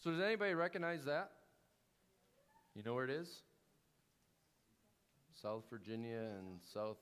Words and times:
So, 0.00 0.10
does 0.10 0.20
anybody 0.20 0.54
recognize 0.54 1.04
that? 1.04 1.30
You 2.74 2.82
know 2.82 2.94
where 2.94 3.04
it 3.04 3.10
is? 3.10 3.42
South 5.40 5.64
Virginia 5.70 6.20
and 6.38 6.60
South 6.62 6.98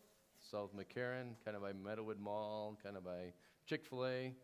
South 0.51 0.71
McCarran, 0.77 1.35
kind 1.45 1.57
of 1.57 1.63
by 1.63 1.73
Meadowood 1.73 2.19
Mall, 2.19 2.79
kind 2.83 2.97
of 2.97 3.05
by 3.05 3.33
Chick 3.67 3.85
Fil 3.85 4.07
A, 4.07 4.35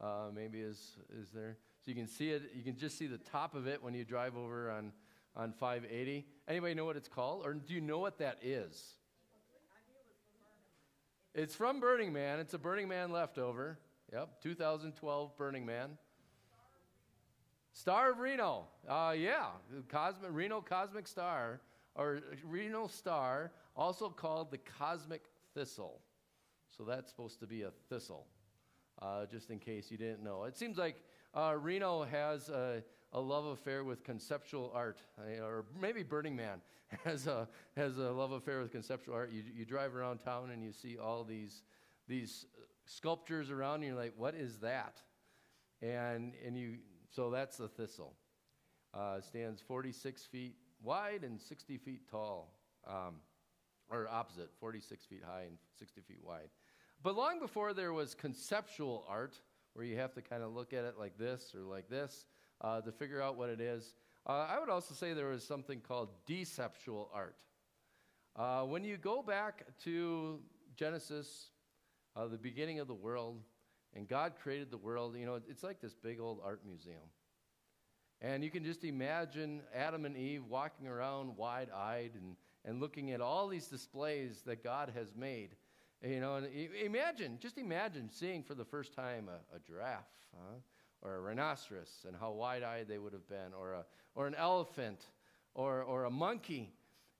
uh, 0.00 0.30
maybe 0.34 0.60
is 0.60 0.96
is 1.18 1.28
there. 1.32 1.56
So 1.84 1.90
you 1.90 1.94
can 1.94 2.06
see 2.06 2.30
it. 2.30 2.50
You 2.54 2.62
can 2.62 2.76
just 2.76 2.98
see 2.98 3.06
the 3.06 3.18
top 3.18 3.54
of 3.54 3.66
it 3.66 3.82
when 3.82 3.94
you 3.94 4.04
drive 4.04 4.36
over 4.36 4.70
on 4.70 4.92
on 5.36 5.52
580. 5.52 6.26
Anybody 6.48 6.74
know 6.74 6.84
what 6.84 6.96
it's 6.96 7.08
called, 7.08 7.46
or 7.46 7.54
do 7.54 7.74
you 7.74 7.80
know 7.80 7.98
what 7.98 8.18
that 8.18 8.38
is? 8.42 8.94
It's 11.34 11.54
from 11.54 11.80
Burning 11.80 12.12
Man. 12.12 12.38
It's 12.38 12.54
a 12.54 12.58
Burning 12.58 12.88
Man 12.88 13.10
leftover. 13.10 13.78
Yep, 14.12 14.42
2012 14.42 15.36
Burning 15.36 15.66
Man. 15.66 15.98
Star 17.74 18.12
of 18.12 18.18
Reno. 18.18 18.64
Uh, 18.88 19.14
yeah, 19.16 19.48
Cosmic 19.88 20.30
Reno 20.30 20.62
Cosmic 20.62 21.06
Star 21.06 21.60
or 21.96 22.20
Reno 22.44 22.86
Star, 22.86 23.52
also 23.76 24.08
called 24.08 24.50
the 24.50 24.58
Cosmic 24.58 25.22
Thistle. 25.54 26.00
So 26.76 26.84
that's 26.84 27.10
supposed 27.10 27.40
to 27.40 27.46
be 27.46 27.62
a 27.62 27.70
thistle, 27.88 28.26
uh, 29.00 29.26
just 29.26 29.50
in 29.50 29.58
case 29.58 29.90
you 29.90 29.96
didn't 29.96 30.22
know. 30.22 30.44
It 30.44 30.56
seems 30.56 30.76
like 30.76 30.96
uh, 31.34 31.54
Reno 31.60 32.02
has 32.04 32.48
a, 32.48 32.82
a, 33.12 33.20
love 33.20 33.44
affair 33.46 33.84
with 33.84 34.02
conceptual 34.02 34.72
art, 34.74 34.98
uh, 35.18 35.44
or 35.44 35.66
maybe 35.80 36.02
Burning 36.02 36.34
Man 36.34 36.60
has 37.04 37.28
a, 37.28 37.48
has 37.76 37.98
a 37.98 38.10
love 38.10 38.32
affair 38.32 38.60
with 38.60 38.72
conceptual 38.72 39.14
art. 39.14 39.30
You, 39.32 39.44
you 39.54 39.64
drive 39.64 39.94
around 39.94 40.18
town 40.18 40.50
and 40.50 40.64
you 40.64 40.72
see 40.72 40.96
all 40.98 41.22
these, 41.22 41.62
these 42.08 42.46
sculptures 42.86 43.50
around, 43.50 43.76
and 43.76 43.84
you're 43.84 43.96
like, 43.96 44.14
what 44.16 44.34
is 44.34 44.58
that? 44.58 45.00
And, 45.80 46.32
and 46.44 46.56
you, 46.56 46.78
so 47.14 47.30
that's 47.30 47.56
the 47.56 47.68
thistle. 47.68 48.14
Uh, 48.92 49.20
stands 49.20 49.60
46 49.60 50.24
feet 50.24 50.56
wide 50.82 51.22
and 51.22 51.40
60 51.40 51.78
feet 51.78 52.08
tall, 52.10 52.52
um, 52.86 53.16
or 53.88 54.08
opposite, 54.08 54.50
46 54.58 55.04
feet 55.06 55.22
high 55.24 55.42
and 55.42 55.56
60 55.78 56.00
feet 56.02 56.20
wide. 56.22 56.48
But 57.02 57.16
long 57.16 57.38
before 57.40 57.72
there 57.72 57.92
was 57.92 58.14
conceptual 58.14 59.04
art, 59.08 59.40
where 59.74 59.84
you 59.84 59.96
have 59.96 60.14
to 60.14 60.22
kind 60.22 60.42
of 60.42 60.54
look 60.54 60.72
at 60.72 60.84
it 60.84 60.94
like 60.98 61.18
this 61.18 61.52
or 61.54 61.62
like 61.62 61.88
this 61.88 62.26
uh, 62.60 62.80
to 62.80 62.92
figure 62.92 63.20
out 63.20 63.36
what 63.36 63.48
it 63.48 63.60
is, 63.60 63.94
uh, 64.26 64.46
I 64.48 64.58
would 64.58 64.70
also 64.70 64.94
say 64.94 65.12
there 65.12 65.28
was 65.28 65.44
something 65.44 65.80
called 65.80 66.08
deceptual 66.26 67.10
art. 67.12 67.36
Uh, 68.36 68.62
when 68.62 68.84
you 68.84 68.96
go 68.96 69.22
back 69.22 69.64
to 69.84 70.40
Genesis, 70.76 71.50
uh, 72.16 72.26
the 72.26 72.38
beginning 72.38 72.80
of 72.80 72.88
the 72.88 72.94
world, 72.94 73.40
and 73.94 74.08
God 74.08 74.34
created 74.42 74.70
the 74.70 74.76
world, 74.76 75.16
you 75.16 75.26
know, 75.26 75.40
it's 75.48 75.62
like 75.62 75.80
this 75.80 75.94
big 75.94 76.20
old 76.20 76.40
art 76.44 76.60
museum. 76.66 77.10
And 78.20 78.42
you 78.42 78.50
can 78.50 78.64
just 78.64 78.84
imagine 78.84 79.60
Adam 79.74 80.04
and 80.04 80.16
Eve 80.16 80.44
walking 80.48 80.88
around 80.88 81.36
wide 81.36 81.68
eyed 81.70 82.12
and, 82.14 82.36
and 82.64 82.80
looking 82.80 83.12
at 83.12 83.20
all 83.20 83.48
these 83.48 83.66
displays 83.66 84.42
that 84.46 84.64
God 84.64 84.92
has 84.94 85.14
made. 85.14 85.50
You 86.02 86.20
know, 86.20 86.36
and 86.36 86.46
imagine, 86.82 87.38
just 87.40 87.58
imagine 87.58 88.10
seeing 88.10 88.42
for 88.42 88.54
the 88.54 88.64
first 88.64 88.94
time 88.94 89.28
a, 89.28 89.56
a 89.56 89.60
giraffe 89.60 90.04
huh? 90.34 90.56
or 91.02 91.16
a 91.16 91.20
rhinoceros 91.20 92.04
and 92.06 92.16
how 92.18 92.32
wide 92.32 92.62
eyed 92.62 92.88
they 92.88 92.98
would 92.98 93.12
have 93.12 93.28
been, 93.28 93.52
or, 93.58 93.72
a, 93.72 93.84
or 94.14 94.26
an 94.26 94.34
elephant 94.34 95.00
or, 95.54 95.82
or 95.82 96.04
a 96.04 96.10
monkey. 96.10 96.72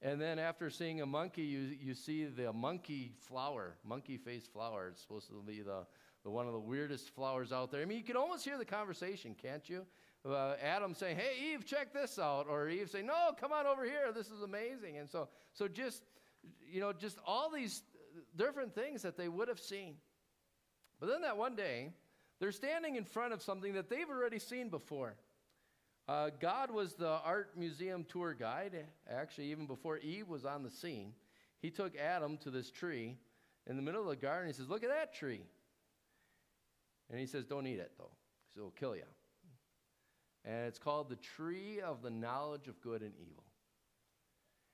And 0.03 0.21
then 0.21 0.39
after 0.39 0.69
seeing 0.69 1.01
a 1.01 1.07
monkey, 1.07 1.43
you, 1.43 1.77
you 1.81 1.95
see 1.95 2.25
the 2.25 2.53
monkey 2.53 3.13
flower, 3.21 3.77
monkey 3.85 4.19
face 4.19 4.47
flower. 4.47 4.89
It's 4.89 5.01
supposed 5.01 5.29
to 5.29 5.43
be 5.47 5.63
the, 5.63 5.87
the 6.25 6.31
one 6.31 6.47
of 6.47 6.53
the 6.53 6.61
weirdest 6.61 7.11
flowers 7.15 7.53
out 7.53 7.71
there. 7.71 7.83
I 7.83 7.85
mean, 7.85 7.99
you 7.99 8.05
can 8.05 8.17
almost 8.17 8.45
hear 8.45 8.59
the 8.59 8.65
conversation, 8.65 9.37
can't 9.41 9.69
you? 9.69 9.87
uh, 10.25 10.57
Adam 10.63 10.95
saying, 10.95 11.17
"Hey, 11.17 11.53
Eve, 11.53 11.67
check 11.67 11.93
this 11.93 12.19
out," 12.19 12.47
or 12.49 12.69
Eve 12.69 12.91
saying, 12.91 13.07
"No, 13.07 13.33
come 13.39 13.53
on 13.53 13.67
over 13.67 13.85
here. 13.85 14.13
This 14.13 14.31
is 14.31 14.43
amazing." 14.43 14.99
And 14.99 15.09
so, 15.09 15.29
so 15.53 15.69
just 15.69 16.03
you 16.71 16.81
know, 16.81 16.93
just 16.93 17.19
all 17.27 17.51
these 17.51 17.83
different 18.37 18.75
things 18.75 19.03
that 19.03 19.17
they 19.17 19.29
would 19.29 19.49
have 19.49 19.61
seen. 19.61 19.97
But 21.01 21.09
then 21.09 21.23
that 21.23 21.37
one 21.37 21.57
day, 21.57 21.93
they're 22.39 22.53
standing 22.53 22.97
in 22.97 23.05
front 23.05 23.33
of 23.33 23.43
something 23.43 23.75
that 23.75 23.91
they've 23.91 24.09
already 24.09 24.39
seen 24.39 24.69
before. 24.69 25.17
Uh, 26.07 26.31
God 26.39 26.71
was 26.71 26.95
the 26.95 27.09
art 27.09 27.57
museum 27.57 28.05
tour 28.05 28.35
guide. 28.35 28.87
Actually, 29.11 29.51
even 29.51 29.67
before 29.67 29.99
Eve 29.99 30.29
was 30.29 30.45
on 30.45 30.63
the 30.63 30.71
scene, 30.71 31.13
he 31.61 31.71
took 31.71 31.97
Adam 31.97 32.37
to 32.39 32.51
this 32.51 32.71
tree 32.71 33.17
in 33.67 33.77
the 33.77 33.83
middle 33.83 34.03
of 34.03 34.09
the 34.09 34.17
garden. 34.17 34.47
He 34.47 34.55
says, 34.55 34.69
"Look 34.69 34.85
at 34.85 34.91
that 34.91 35.15
tree." 35.15 35.43
And 37.15 37.21
he 37.21 37.27
says, 37.29 37.45
"Don't 37.45 37.69
eat 37.69 37.79
it, 37.79 37.93
though, 37.97 38.11
because 38.11 38.57
it'll 38.59 38.71
kill 38.73 38.97
you." 38.97 39.05
and 40.45 40.67
it's 40.67 40.79
called 40.79 41.09
the 41.09 41.17
Tree 41.17 41.81
of 41.81 42.03
the 42.03 42.11
Knowledge 42.11 42.69
of 42.69 42.81
Good 42.83 43.03
and 43.03 43.13
Evil. 43.19 43.45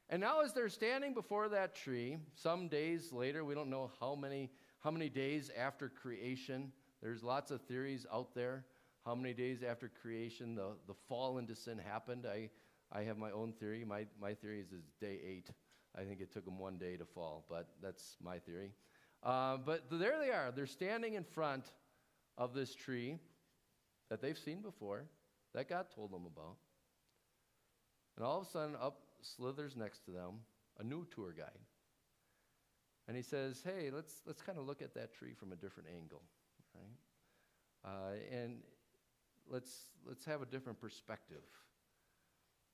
And 0.09 0.21
now, 0.21 0.41
as 0.41 0.53
they're 0.53 0.69
standing 0.69 1.15
before 1.15 1.49
that 1.51 1.77
tree, 1.77 2.19
some 2.35 2.67
days 2.67 3.13
later, 3.13 3.45
we 3.45 3.55
don't 3.55 3.71
know 3.71 3.91
how 4.01 4.17
many, 4.17 4.51
how 4.81 4.91
many 4.91 5.09
days 5.09 5.51
after 5.57 5.89
creation, 5.89 6.73
there's 7.01 7.23
lots 7.23 7.53
of 7.53 7.61
theories 7.63 8.07
out 8.13 8.35
there. 8.35 8.65
How 9.07 9.15
many 9.15 9.33
days 9.33 9.63
after 9.63 9.89
creation 10.03 10.57
the, 10.57 10.73
the 10.89 10.95
fall 11.09 11.39
into 11.39 11.55
sin 11.55 11.79
happened? 11.79 12.27
I, 12.27 12.51
I 12.93 13.03
have 13.03 13.17
my 13.17 13.31
own 13.31 13.53
theory. 13.53 13.85
My, 13.85 14.07
my 14.21 14.35
theory 14.35 14.61
is, 14.61 14.73
is 14.73 14.83
day 15.01 15.21
eight. 15.25 15.51
I 15.97 16.03
think 16.03 16.21
it 16.21 16.33
took 16.33 16.45
them 16.45 16.59
one 16.59 16.77
day 16.77 16.97
to 16.97 17.05
fall, 17.05 17.45
but 17.49 17.69
that's 17.81 18.17
my 18.23 18.39
theory. 18.41 18.73
Uh, 19.23 19.59
but 19.59 19.85
there 19.91 20.19
they 20.19 20.31
are. 20.31 20.51
They're 20.55 20.67
standing 20.67 21.15
in 21.15 21.25
front 21.25 21.67
of 22.41 22.55
this 22.55 22.75
tree 22.75 23.19
that 24.09 24.23
they've 24.23 24.39
seen 24.39 24.63
before 24.63 25.05
that 25.55 25.69
God 25.69 25.87
told 25.95 26.11
them 26.11 26.25
about. 26.27 26.57
And 28.17 28.25
all 28.25 28.41
of 28.41 28.47
a 28.47 28.51
sudden, 28.51 28.75
up 28.81 29.03
slithers 29.21 29.77
next 29.77 30.05
to 30.07 30.11
them 30.11 30.41
a 30.79 30.83
new 30.83 31.07
tour 31.15 31.35
guide. 31.37 31.61
And 33.07 33.17
he 33.17 33.23
says, 33.23 33.63
Hey, 33.63 33.91
let's, 33.93 34.23
let's 34.27 34.41
kind 34.41 34.59
of 34.59 34.67
look 34.67 34.81
at 34.81 34.95
that 34.95 35.13
tree 35.13 35.35
from 35.35 35.53
a 35.53 35.57
different 35.57 35.91
angle, 35.95 36.23
right? 36.75 37.93
Uh, 37.93 38.35
and 38.35 38.59
let's, 39.49 39.91
let's 40.07 40.25
have 40.25 40.41
a 40.41 40.47
different 40.47 40.81
perspective 40.81 41.45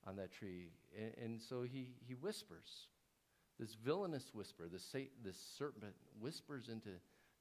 on 0.07 0.15
that 0.17 0.33
tree. 0.33 0.69
And, 0.97 1.13
and 1.25 1.43
so 1.43 1.63
he, 1.63 1.95
he 2.07 2.15
whispers, 2.15 2.87
this 3.59 3.75
villainous 3.75 4.31
whisper, 4.33 4.69
this, 4.71 4.95
this 5.25 5.39
serpent 5.59 5.95
whispers 6.21 6.69
into 6.69 6.91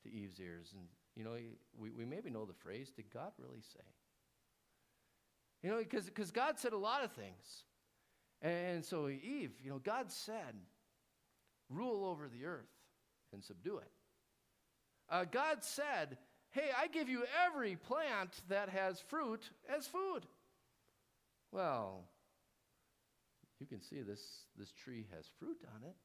to 0.03 0.11
Eve's 0.11 0.39
ears. 0.39 0.73
And, 0.73 0.87
you 1.15 1.23
know, 1.23 1.35
we, 1.77 1.91
we 1.91 2.05
maybe 2.05 2.29
know 2.29 2.45
the 2.45 2.53
phrase, 2.53 2.91
did 2.95 3.05
God 3.13 3.31
really 3.37 3.61
say? 3.61 3.83
You 5.63 5.69
know, 5.69 5.77
because 5.77 6.31
God 6.31 6.59
said 6.59 6.73
a 6.73 6.77
lot 6.77 7.03
of 7.03 7.11
things. 7.11 7.63
And 8.41 8.83
so, 8.83 9.07
Eve, 9.07 9.51
you 9.63 9.69
know, 9.69 9.79
God 9.79 10.11
said, 10.11 10.55
rule 11.69 12.05
over 12.05 12.27
the 12.27 12.45
earth 12.45 12.69
and 13.33 13.43
subdue 13.43 13.77
it. 13.77 13.91
Uh, 15.09 15.25
God 15.25 15.63
said, 15.63 16.17
hey, 16.51 16.69
I 16.77 16.87
give 16.87 17.09
you 17.09 17.23
every 17.45 17.75
plant 17.75 18.31
that 18.49 18.69
has 18.69 18.99
fruit 18.99 19.49
as 19.75 19.87
food. 19.87 20.25
Well, 21.51 22.03
you 23.59 23.65
can 23.65 23.81
see 23.81 24.01
this, 24.01 24.21
this 24.57 24.71
tree 24.71 25.05
has 25.15 25.25
fruit 25.39 25.57
on 25.75 25.87
it. 25.87 25.95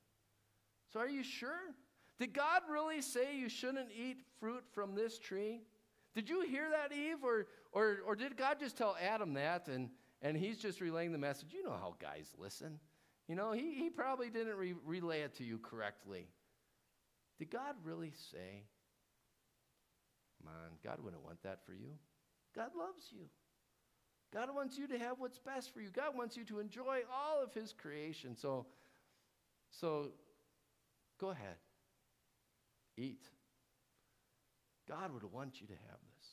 So, 0.92 1.00
are 1.00 1.08
you 1.08 1.22
sure? 1.22 1.74
Did 2.20 2.34
God 2.34 2.60
really 2.70 3.00
say 3.00 3.34
you 3.34 3.48
shouldn't 3.48 3.88
eat 3.98 4.18
fruit 4.38 4.62
from 4.74 4.94
this 4.94 5.18
tree? 5.18 5.62
Did 6.14 6.28
you 6.28 6.42
hear 6.42 6.68
that, 6.70 6.94
Eve? 6.94 7.24
Or, 7.24 7.46
or, 7.72 8.00
or 8.06 8.14
did 8.14 8.36
God 8.36 8.58
just 8.60 8.76
tell 8.76 8.94
Adam 9.00 9.32
that 9.34 9.68
and, 9.68 9.88
and 10.20 10.36
he's 10.36 10.58
just 10.58 10.82
relaying 10.82 11.12
the 11.12 11.18
message? 11.18 11.48
You 11.54 11.64
know 11.64 11.70
how 11.70 11.94
guys 11.98 12.30
listen. 12.38 12.78
You 13.26 13.36
know, 13.36 13.52
he, 13.52 13.72
he 13.72 13.88
probably 13.88 14.28
didn't 14.28 14.56
re- 14.56 14.74
relay 14.84 15.22
it 15.22 15.34
to 15.36 15.44
you 15.44 15.58
correctly. 15.58 16.28
Did 17.38 17.50
God 17.50 17.74
really 17.84 18.12
say? 18.30 18.64
On, 20.46 20.52
God 20.84 20.98
wouldn't 21.02 21.24
want 21.24 21.42
that 21.42 21.64
for 21.64 21.72
you. 21.72 21.92
God 22.54 22.70
loves 22.76 23.04
you. 23.12 23.24
God 24.30 24.54
wants 24.54 24.76
you 24.76 24.86
to 24.88 24.98
have 24.98 25.18
what's 25.18 25.38
best 25.38 25.72
for 25.72 25.80
you. 25.80 25.88
God 25.88 26.14
wants 26.14 26.36
you 26.36 26.44
to 26.44 26.60
enjoy 26.60 27.00
all 27.10 27.42
of 27.42 27.54
his 27.54 27.72
creation. 27.72 28.36
So, 28.36 28.66
so 29.70 30.08
go 31.18 31.30
ahead. 31.30 31.56
Eat. 33.00 33.26
God 34.88 35.12
would 35.14 35.32
want 35.32 35.60
you 35.60 35.66
to 35.68 35.72
have 35.72 35.98
this. 36.18 36.28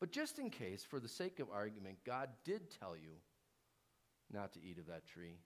But 0.00 0.10
just 0.10 0.38
in 0.38 0.50
case, 0.50 0.84
for 0.84 0.98
the 0.98 1.08
sake 1.08 1.38
of 1.38 1.48
argument, 1.52 1.98
God 2.04 2.30
did 2.44 2.62
tell 2.80 2.96
you 2.96 3.12
not 4.32 4.52
to 4.54 4.60
eat 4.62 4.78
of 4.78 4.86
that 4.86 5.06
tree, 5.06 5.38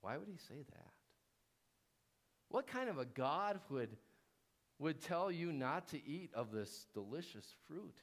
why 0.00 0.16
would 0.16 0.28
he 0.28 0.36
say 0.36 0.62
that? 0.70 0.90
What 2.50 2.66
kind 2.66 2.88
of 2.88 2.98
a 2.98 3.04
God 3.04 3.58
would, 3.70 3.96
would 4.78 5.00
tell 5.00 5.32
you 5.32 5.52
not 5.52 5.88
to 5.88 6.06
eat 6.06 6.30
of 6.34 6.52
this 6.52 6.86
delicious 6.94 7.46
fruit? 7.66 7.96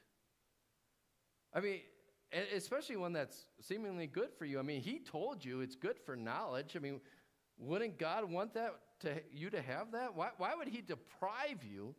I 1.54 1.60
mean, 1.60 1.80
especially 2.54 2.96
one 2.96 3.12
that's 3.12 3.46
seemingly 3.60 4.06
good 4.06 4.32
for 4.38 4.44
you. 4.44 4.58
I 4.58 4.62
mean, 4.62 4.80
he 4.80 4.98
told 4.98 5.44
you 5.44 5.60
it's 5.60 5.76
good 5.76 5.98
for 5.98 6.16
knowledge. 6.16 6.74
I 6.76 6.80
mean, 6.80 7.00
wouldn't 7.62 7.98
God 7.98 8.30
want 8.30 8.54
that 8.54 8.74
to 9.00 9.14
you 9.32 9.50
to 9.50 9.62
have 9.62 9.92
that? 9.92 10.14
Why, 10.16 10.30
why 10.36 10.54
would 10.54 10.68
he 10.68 10.80
deprive 10.80 11.64
you 11.64 11.94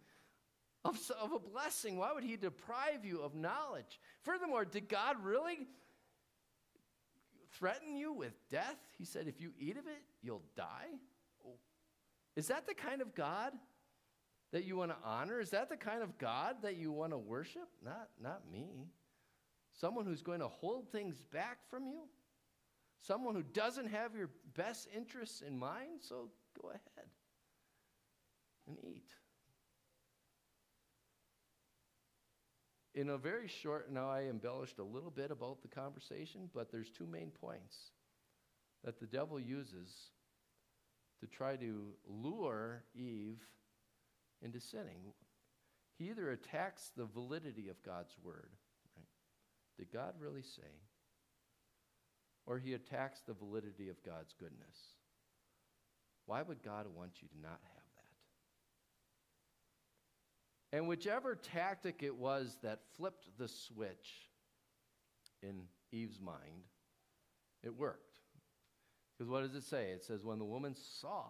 of, 0.83 0.99
of 1.21 1.31
a 1.31 1.39
blessing? 1.39 1.97
Why 1.97 2.11
would 2.13 2.23
he 2.23 2.35
deprive 2.35 3.05
you 3.05 3.21
of 3.21 3.33
knowledge? 3.33 3.99
Furthermore, 4.23 4.65
did 4.65 4.89
God 4.89 5.17
really 5.23 5.67
threaten 7.53 7.95
you 7.95 8.13
with 8.13 8.33
death? 8.49 8.77
He 8.97 9.05
said, 9.05 9.27
if 9.27 9.39
you 9.39 9.51
eat 9.57 9.77
of 9.77 9.87
it, 9.87 10.03
you'll 10.21 10.43
die. 10.55 10.89
Oh. 11.45 11.55
Is 12.35 12.47
that 12.47 12.67
the 12.67 12.73
kind 12.73 13.01
of 13.01 13.15
God 13.15 13.53
that 14.51 14.65
you 14.65 14.75
want 14.77 14.91
to 14.91 14.97
honor? 15.03 15.39
Is 15.39 15.51
that 15.51 15.69
the 15.69 15.77
kind 15.77 16.03
of 16.03 16.17
God 16.17 16.57
that 16.63 16.77
you 16.77 16.91
want 16.91 17.11
to 17.11 17.17
worship? 17.17 17.69
Not, 17.83 18.09
not 18.21 18.41
me. 18.51 18.87
Someone 19.71 20.05
who's 20.05 20.21
going 20.21 20.41
to 20.41 20.47
hold 20.47 20.91
things 20.91 21.21
back 21.31 21.57
from 21.69 21.87
you? 21.87 22.01
Someone 22.99 23.35
who 23.35 23.43
doesn't 23.43 23.87
have 23.87 24.15
your 24.15 24.29
best 24.55 24.87
interests 24.95 25.41
in 25.41 25.57
mind? 25.57 26.01
So 26.01 26.29
go 26.61 26.69
ahead 26.69 27.09
and 28.67 28.77
eat. 28.83 29.09
In 32.95 33.09
a 33.09 33.17
very 33.17 33.47
short, 33.47 33.91
now 33.91 34.09
I 34.09 34.23
embellished 34.23 34.77
a 34.77 34.83
little 34.83 35.09
bit 35.09 35.31
about 35.31 35.61
the 35.61 35.67
conversation, 35.67 36.49
but 36.53 36.71
there's 36.71 36.91
two 36.91 37.07
main 37.07 37.31
points 37.31 37.91
that 38.83 38.99
the 38.99 39.07
devil 39.07 39.39
uses 39.39 40.11
to 41.19 41.27
try 41.27 41.55
to 41.55 41.93
lure 42.07 42.83
Eve 42.93 43.41
into 44.43 44.59
sinning. 44.59 45.13
He 45.97 46.09
either 46.09 46.31
attacks 46.31 46.91
the 46.95 47.05
validity 47.05 47.69
of 47.69 47.81
God's 47.83 48.15
word, 48.23 48.51
right? 48.95 49.07
Did 49.79 49.91
God 49.91 50.13
really 50.19 50.43
say? 50.43 50.61
Or 52.45 52.59
he 52.59 52.73
attacks 52.73 53.21
the 53.21 53.33
validity 53.33 53.89
of 53.89 54.03
God's 54.03 54.33
goodness. 54.37 54.77
Why 56.25 56.41
would 56.41 56.63
God 56.63 56.87
want 56.93 57.21
you 57.21 57.27
to 57.29 57.41
not 57.41 57.59
have 57.61 57.83
that? 60.71 60.77
And 60.77 60.87
whichever 60.87 61.35
tactic 61.35 62.03
it 62.03 62.15
was 62.15 62.57
that 62.63 62.79
flipped 62.97 63.37
the 63.37 63.47
switch 63.47 64.29
in 65.41 65.61
Eve's 65.91 66.19
mind, 66.19 66.63
it 67.63 67.77
worked. 67.77 68.17
Because 69.17 69.29
what 69.29 69.41
does 69.41 69.55
it 69.55 69.63
say? 69.63 69.91
It 69.91 70.03
says, 70.03 70.23
when 70.23 70.39
the 70.39 70.45
woman 70.45 70.75
saw, 70.75 71.27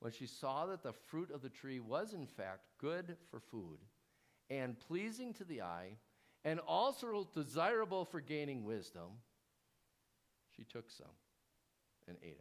when 0.00 0.12
she 0.12 0.26
saw 0.26 0.66
that 0.66 0.82
the 0.82 0.92
fruit 0.92 1.30
of 1.30 1.42
the 1.42 1.48
tree 1.48 1.78
was 1.80 2.12
in 2.12 2.26
fact 2.26 2.66
good 2.78 3.16
for 3.30 3.38
food 3.38 3.78
and 4.48 4.78
pleasing 4.78 5.32
to 5.34 5.44
the 5.44 5.62
eye 5.62 5.96
and 6.44 6.58
also 6.60 7.28
desirable 7.34 8.04
for 8.04 8.20
gaining 8.20 8.64
wisdom, 8.64 9.10
she 10.60 10.64
took 10.70 10.90
some 10.90 11.06
and 12.06 12.18
ate 12.22 12.38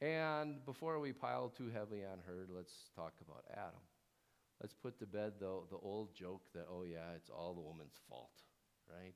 it. 0.00 0.04
And 0.04 0.64
before 0.64 0.98
we 0.98 1.12
pile 1.12 1.52
too 1.56 1.70
heavily 1.72 2.02
on 2.04 2.18
her, 2.26 2.46
let's 2.52 2.90
talk 2.96 3.12
about 3.24 3.44
Adam. 3.52 3.80
Let's 4.60 4.74
put 4.74 4.98
to 4.98 5.06
bed 5.06 5.34
the, 5.38 5.60
the 5.70 5.76
old 5.80 6.14
joke 6.16 6.42
that, 6.54 6.66
oh, 6.68 6.82
yeah, 6.82 7.14
it's 7.14 7.30
all 7.30 7.54
the 7.54 7.60
woman's 7.60 7.94
fault, 8.08 8.32
right? 8.90 9.14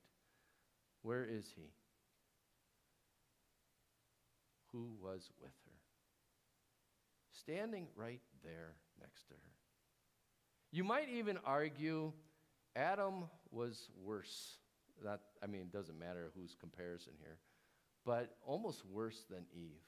Where 1.01 1.25
is 1.25 1.51
he? 1.53 1.69
Who 4.71 4.91
was 5.01 5.29
with 5.41 5.51
her? 5.65 5.75
Standing 7.33 7.87
right 7.95 8.21
there 8.43 8.75
next 9.01 9.27
to 9.27 9.33
her. 9.33 9.51
You 10.71 10.85
might 10.85 11.09
even 11.09 11.39
argue 11.45 12.13
Adam 12.75 13.25
was 13.51 13.89
worse 14.01 14.59
that, 15.03 15.21
I 15.43 15.47
mean, 15.47 15.61
it 15.61 15.71
doesn't 15.71 15.99
matter 15.99 16.31
whose 16.35 16.55
comparison 16.59 17.13
here, 17.19 17.37
but 18.05 18.35
almost 18.45 18.85
worse 18.85 19.25
than 19.29 19.45
Eve. 19.53 19.81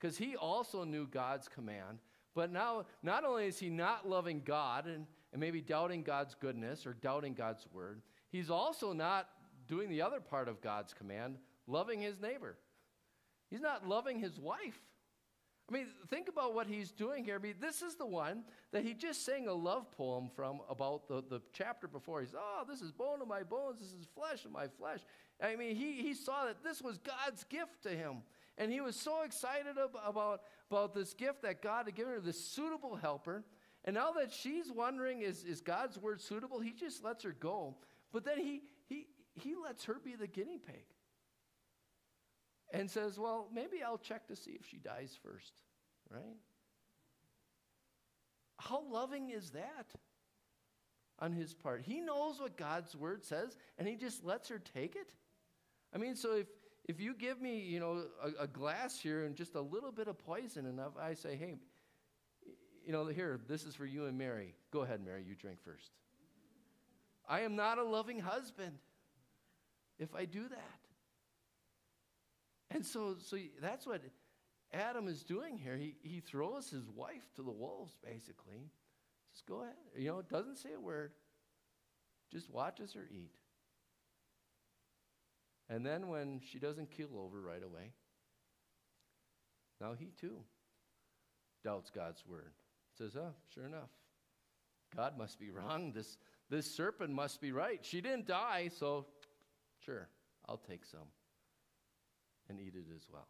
Because 0.00 0.16
he 0.16 0.36
also 0.36 0.84
knew 0.84 1.06
God's 1.06 1.48
command, 1.48 1.98
but 2.34 2.52
now 2.52 2.86
not 3.02 3.24
only 3.24 3.46
is 3.46 3.58
he 3.58 3.70
not 3.70 4.08
loving 4.08 4.42
God 4.44 4.86
and, 4.86 5.06
and 5.32 5.40
maybe 5.40 5.60
doubting 5.60 6.02
God's 6.02 6.34
goodness 6.34 6.86
or 6.86 6.94
doubting 6.94 7.34
God's 7.34 7.66
word, 7.72 8.02
he's 8.30 8.50
also 8.50 8.92
not 8.92 9.28
doing 9.68 9.88
the 9.88 10.02
other 10.02 10.20
part 10.20 10.48
of 10.48 10.60
God's 10.60 10.92
command, 10.92 11.36
loving 11.66 12.00
his 12.00 12.20
neighbor. 12.20 12.56
He's 13.50 13.60
not 13.60 13.86
loving 13.86 14.18
his 14.18 14.38
wife. 14.38 14.80
I 15.68 15.72
mean, 15.72 15.86
think 16.08 16.28
about 16.28 16.54
what 16.54 16.66
he's 16.66 16.90
doing 16.90 17.24
here. 17.24 17.36
I 17.36 17.38
mean, 17.38 17.54
this 17.60 17.82
is 17.82 17.94
the 17.94 18.06
one 18.06 18.44
that 18.72 18.84
he 18.84 18.94
just 18.94 19.24
sang 19.24 19.46
a 19.46 19.52
love 19.52 19.90
poem 19.92 20.28
from 20.34 20.60
about 20.68 21.08
the, 21.08 21.22
the 21.28 21.40
chapter 21.52 21.86
before. 21.86 22.20
He 22.20 22.26
said, 22.26 22.40
Oh, 22.40 22.64
this 22.68 22.82
is 22.82 22.90
bone 22.90 23.22
of 23.22 23.28
my 23.28 23.42
bones, 23.42 23.78
this 23.80 23.92
is 23.92 24.06
flesh 24.14 24.44
of 24.44 24.50
my 24.50 24.66
flesh. 24.66 25.00
I 25.40 25.56
mean, 25.56 25.76
he, 25.76 26.02
he 26.02 26.14
saw 26.14 26.46
that 26.46 26.62
this 26.62 26.82
was 26.82 26.98
God's 26.98 27.44
gift 27.44 27.82
to 27.84 27.90
him. 27.90 28.18
And 28.58 28.70
he 28.70 28.80
was 28.80 28.96
so 28.96 29.22
excited 29.22 29.76
about, 29.78 30.42
about 30.70 30.94
this 30.94 31.14
gift 31.14 31.42
that 31.42 31.62
God 31.62 31.86
had 31.86 31.94
given 31.94 32.12
her, 32.12 32.20
this 32.20 32.44
suitable 32.44 32.96
helper. 32.96 33.44
And 33.84 33.94
now 33.94 34.12
that 34.12 34.32
she's 34.32 34.70
wondering, 34.70 35.22
is, 35.22 35.44
is 35.44 35.60
God's 35.60 35.98
word 35.98 36.20
suitable? 36.20 36.60
He 36.60 36.72
just 36.72 37.02
lets 37.02 37.24
her 37.24 37.34
go. 37.38 37.76
But 38.12 38.24
then 38.24 38.38
he, 38.38 38.62
he, 38.88 39.06
he 39.34 39.54
lets 39.56 39.84
her 39.84 39.96
be 40.04 40.16
the 40.16 40.26
guinea 40.26 40.58
pig 40.58 40.84
and 42.72 42.90
says, 42.90 43.18
Well, 43.18 43.48
maybe 43.54 43.82
I'll 43.84 43.98
check 43.98 44.26
to 44.28 44.36
see 44.36 44.52
if 44.52 44.66
she 44.66 44.78
dies 44.78 45.16
first, 45.22 45.52
right? 46.10 46.36
How 48.58 48.82
loving 48.90 49.30
is 49.30 49.50
that 49.50 49.86
on 51.18 51.32
his 51.32 51.52
part? 51.52 51.82
He 51.82 52.00
knows 52.00 52.40
what 52.40 52.56
God's 52.56 52.96
word 52.96 53.24
says, 53.24 53.56
and 53.78 53.86
he 53.86 53.96
just 53.96 54.24
lets 54.24 54.48
her 54.48 54.58
take 54.58 54.96
it. 54.96 55.10
I 55.94 55.98
mean, 55.98 56.16
so 56.16 56.36
if, 56.36 56.46
if 56.88 57.00
you 57.00 57.14
give 57.14 57.40
me, 57.40 57.60
you 57.60 57.80
know, 57.80 58.04
a, 58.22 58.44
a 58.44 58.46
glass 58.46 58.98
here 58.98 59.24
and 59.24 59.36
just 59.36 59.54
a 59.54 59.60
little 59.60 59.92
bit 59.92 60.08
of 60.08 60.18
poison 60.18 60.66
enough, 60.66 60.92
I 61.00 61.14
say, 61.14 61.36
hey, 61.36 61.56
you 62.86 62.92
know, 62.92 63.06
here, 63.06 63.40
this 63.48 63.64
is 63.64 63.74
for 63.74 63.86
you 63.86 64.06
and 64.06 64.16
Mary. 64.16 64.54
Go 64.72 64.82
ahead, 64.82 65.04
Mary, 65.04 65.24
you 65.26 65.34
drink 65.34 65.58
first. 65.62 65.90
I 67.28 67.40
am 67.40 67.56
not 67.56 67.78
a 67.78 67.84
loving 67.84 68.20
husband 68.20 68.78
if 69.98 70.14
I 70.14 70.24
do 70.24 70.48
that. 70.48 70.81
And 72.74 72.84
so, 72.86 73.16
so 73.18 73.36
that's 73.60 73.86
what 73.86 74.00
Adam 74.72 75.08
is 75.08 75.22
doing 75.22 75.58
here. 75.58 75.76
He, 75.76 75.96
he 76.02 76.20
throws 76.20 76.70
his 76.70 76.88
wife 76.88 77.30
to 77.36 77.42
the 77.42 77.50
wolves, 77.50 77.96
basically. 78.02 78.70
Just 79.32 79.46
go 79.46 79.62
ahead. 79.62 79.74
You 79.96 80.08
know, 80.08 80.22
doesn't 80.22 80.56
say 80.56 80.70
a 80.76 80.80
word, 80.80 81.12
just 82.32 82.50
watches 82.50 82.92
her 82.94 83.06
eat. 83.10 83.32
And 85.68 85.84
then 85.84 86.08
when 86.08 86.40
she 86.50 86.58
doesn't 86.58 86.90
keel 86.90 87.08
over 87.14 87.40
right 87.40 87.62
away, 87.62 87.92
now 89.80 89.94
he 89.98 90.12
too 90.20 90.36
doubts 91.64 91.90
God's 91.90 92.24
word. 92.26 92.52
Says, 92.98 93.16
oh, 93.16 93.32
sure 93.54 93.66
enough. 93.66 93.90
God 94.94 95.16
must 95.16 95.38
be 95.38 95.50
wrong. 95.50 95.92
This, 95.92 96.18
this 96.50 96.66
serpent 96.66 97.10
must 97.10 97.40
be 97.40 97.52
right. 97.52 97.80
She 97.82 98.00
didn't 98.00 98.26
die, 98.26 98.70
so 98.78 99.06
sure, 99.84 100.08
I'll 100.48 100.58
take 100.58 100.84
some 100.84 101.08
and 102.52 102.60
eat 102.60 102.74
it 102.74 102.84
as 102.94 103.02
well. 103.10 103.28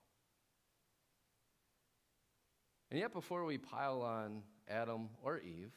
And 2.91 3.01
yet, 3.01 3.13
before 3.13 3.45
we 3.45 3.57
pile 3.57 4.03
on 4.03 4.43
Adam 4.69 5.09
or 5.23 5.39
Eve, 5.39 5.73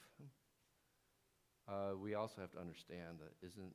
uh, 1.70 1.96
we 1.98 2.16
also 2.16 2.42
have 2.42 2.52
to 2.52 2.60
understand 2.60 3.20
that 3.22 3.48
isn't 3.48 3.74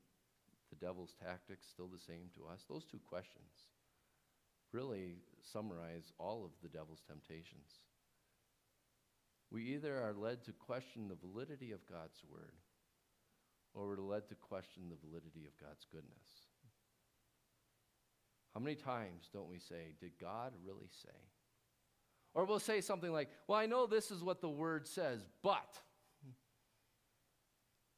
the 0.68 0.76
devil's 0.76 1.14
tactics 1.24 1.66
still 1.70 1.88
the 1.88 1.98
same 1.98 2.28
to 2.34 2.52
us? 2.52 2.60
Those 2.68 2.84
two 2.84 3.00
questions 3.08 3.70
really 4.72 5.16
summarize 5.52 6.12
all 6.18 6.44
of 6.44 6.50
the 6.62 6.68
devil's 6.68 7.02
temptations. 7.08 7.80
We 9.50 9.62
either 9.74 10.00
are 10.02 10.14
led 10.14 10.44
to 10.44 10.52
question 10.52 11.08
the 11.08 11.16
validity 11.16 11.72
of 11.72 11.86
God's 11.86 12.22
word, 12.30 12.54
or 13.74 13.88
we're 13.88 13.96
led 13.96 14.28
to 14.28 14.34
question 14.34 14.84
the 14.90 15.08
validity 15.08 15.46
of 15.46 15.58
God's 15.58 15.86
goodness. 15.90 16.49
How 18.54 18.60
many 18.60 18.74
times 18.74 19.28
don't 19.32 19.48
we 19.48 19.58
say, 19.58 19.94
Did 20.00 20.12
God 20.20 20.52
really 20.64 20.88
say? 21.02 21.16
Or 22.34 22.44
we'll 22.44 22.60
say 22.60 22.80
something 22.80 23.12
like, 23.12 23.28
Well, 23.46 23.58
I 23.58 23.66
know 23.66 23.86
this 23.86 24.10
is 24.10 24.22
what 24.22 24.40
the 24.40 24.48
word 24.48 24.86
says, 24.86 25.20
but. 25.42 25.78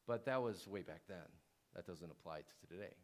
But 0.06 0.26
that 0.26 0.42
was 0.42 0.66
way 0.66 0.82
back 0.82 1.02
then. 1.08 1.18
That 1.74 1.86
doesn't 1.86 2.10
apply 2.10 2.40
to 2.40 2.66
today. 2.68 2.94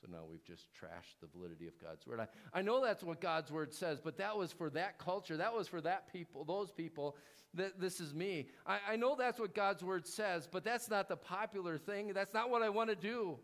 So 0.00 0.08
now 0.10 0.24
we've 0.28 0.44
just 0.44 0.66
trashed 0.74 1.20
the 1.20 1.28
validity 1.28 1.68
of 1.68 1.78
God's 1.80 2.06
word. 2.06 2.18
I, 2.20 2.26
I 2.52 2.62
know 2.62 2.84
that's 2.84 3.04
what 3.04 3.20
God's 3.20 3.52
word 3.52 3.72
says, 3.72 4.00
but 4.00 4.18
that 4.18 4.36
was 4.36 4.52
for 4.52 4.68
that 4.70 4.98
culture. 4.98 5.36
That 5.36 5.54
was 5.54 5.68
for 5.68 5.80
that 5.80 6.12
people, 6.12 6.44
those 6.44 6.72
people. 6.72 7.16
That 7.54 7.80
this 7.80 8.00
is 8.00 8.12
me. 8.12 8.48
I, 8.66 8.78
I 8.90 8.96
know 8.96 9.14
that's 9.16 9.38
what 9.38 9.54
God's 9.54 9.84
word 9.84 10.06
says, 10.06 10.48
but 10.50 10.64
that's 10.64 10.90
not 10.90 11.08
the 11.08 11.16
popular 11.16 11.78
thing. 11.78 12.12
That's 12.14 12.34
not 12.34 12.50
what 12.50 12.62
I 12.62 12.68
want 12.68 12.90
to 12.90 12.96
do. 12.96 13.38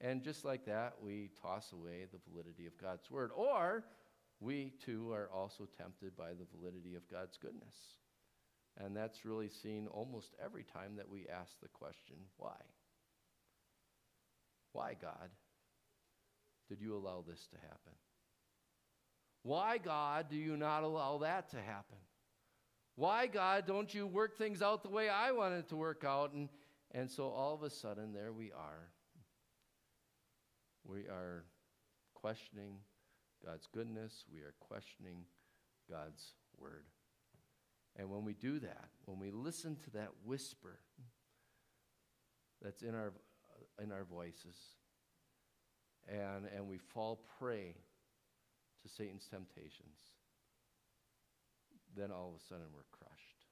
And 0.00 0.22
just 0.22 0.44
like 0.44 0.64
that, 0.64 0.94
we 1.02 1.30
toss 1.42 1.72
away 1.72 2.06
the 2.10 2.18
validity 2.30 2.66
of 2.66 2.76
God's 2.80 3.10
word. 3.10 3.30
Or 3.34 3.84
we 4.40 4.72
too 4.84 5.12
are 5.12 5.28
also 5.32 5.68
tempted 5.76 6.16
by 6.16 6.30
the 6.30 6.46
validity 6.56 6.94
of 6.94 7.08
God's 7.10 7.36
goodness. 7.36 7.74
And 8.78 8.96
that's 8.96 9.26
really 9.26 9.50
seen 9.50 9.86
almost 9.88 10.34
every 10.42 10.64
time 10.64 10.96
that 10.96 11.08
we 11.08 11.26
ask 11.28 11.60
the 11.60 11.68
question, 11.68 12.16
why? 12.38 12.56
Why, 14.72 14.96
God, 15.00 15.30
did 16.68 16.80
you 16.80 16.96
allow 16.96 17.22
this 17.26 17.46
to 17.48 17.56
happen? 17.56 17.92
Why, 19.42 19.78
God, 19.78 20.26
do 20.30 20.36
you 20.36 20.56
not 20.56 20.82
allow 20.82 21.18
that 21.18 21.50
to 21.50 21.56
happen? 21.56 21.98
Why, 22.94 23.26
God, 23.26 23.66
don't 23.66 23.92
you 23.92 24.06
work 24.06 24.38
things 24.38 24.62
out 24.62 24.82
the 24.82 24.88
way 24.88 25.08
I 25.08 25.32
want 25.32 25.54
it 25.54 25.68
to 25.70 25.76
work 25.76 26.04
out? 26.04 26.32
And, 26.32 26.48
and 26.92 27.10
so 27.10 27.28
all 27.28 27.54
of 27.54 27.62
a 27.62 27.70
sudden, 27.70 28.12
there 28.12 28.32
we 28.32 28.52
are. 28.52 28.88
We 30.84 31.00
are 31.00 31.44
questioning 32.14 32.76
God's 33.44 33.66
goodness, 33.72 34.24
we 34.32 34.40
are 34.40 34.54
questioning 34.60 35.24
God's 35.88 36.34
word. 36.58 36.84
And 37.96 38.10
when 38.10 38.24
we 38.24 38.34
do 38.34 38.58
that, 38.60 38.88
when 39.06 39.18
we 39.18 39.30
listen 39.30 39.76
to 39.84 39.90
that 39.90 40.10
whisper 40.24 40.78
that's 42.62 42.82
in 42.82 42.94
our, 42.94 43.12
in 43.82 43.90
our 43.92 44.04
voices, 44.04 44.56
and, 46.08 46.46
and 46.54 46.68
we 46.68 46.78
fall 46.78 47.20
prey 47.38 47.74
to 48.82 48.88
Satan's 48.88 49.26
temptations, 49.30 49.98
then 51.96 52.10
all 52.10 52.28
of 52.34 52.40
a 52.40 52.44
sudden 52.44 52.66
we're 52.72 52.88
crushed. 52.92 53.46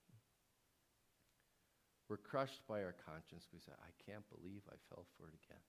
We're 2.08 2.16
crushed 2.16 2.62
by 2.66 2.82
our 2.82 2.94
conscience. 3.04 3.49
We 3.52 3.61
say, 3.61 3.73
I 3.73 4.11
can't 4.11 4.25
believe 4.30 4.62
I 4.68 4.76
fell 4.88 5.04
for 5.16 5.28
it 5.28 5.35
again. 5.44 5.61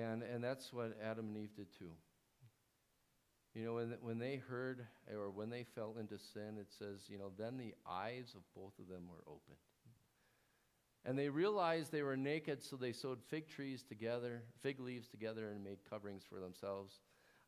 And, 0.00 0.22
and 0.22 0.42
that's 0.42 0.72
what 0.72 0.96
Adam 1.04 1.26
and 1.26 1.36
Eve 1.36 1.54
did 1.56 1.72
too. 1.78 1.92
You 3.54 3.64
know, 3.64 3.74
when, 3.74 3.96
when 4.00 4.18
they 4.18 4.36
heard 4.36 4.86
or 5.12 5.30
when 5.30 5.50
they 5.50 5.64
fell 5.64 5.96
into 5.98 6.18
sin, 6.18 6.56
it 6.60 6.68
says, 6.78 7.08
you 7.08 7.18
know, 7.18 7.32
then 7.36 7.56
the 7.58 7.74
eyes 7.88 8.34
of 8.36 8.42
both 8.54 8.78
of 8.78 8.88
them 8.88 9.08
were 9.08 9.24
opened. 9.26 9.58
And 11.04 11.18
they 11.18 11.28
realized 11.28 11.90
they 11.90 12.02
were 12.02 12.16
naked, 12.16 12.62
so 12.62 12.76
they 12.76 12.92
sewed 12.92 13.18
fig 13.28 13.48
trees 13.48 13.82
together, 13.82 14.42
fig 14.62 14.78
leaves 14.78 15.08
together, 15.08 15.48
and 15.48 15.64
made 15.64 15.78
coverings 15.88 16.22
for 16.28 16.38
themselves. 16.38 17.00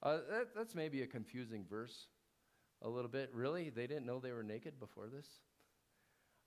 Uh, 0.02 0.18
that, 0.30 0.49
that's 0.56 0.75
maybe 0.75 1.02
a 1.02 1.06
confusing 1.06 1.64
verse 1.68 2.06
a 2.80 2.88
little 2.88 3.11
bit. 3.11 3.30
Really? 3.32 3.71
They 3.71 3.87
didn't 3.87 4.06
know 4.06 4.18
they 4.18 4.32
were 4.32 4.42
naked 4.42 4.80
before 4.80 5.06
this? 5.06 5.26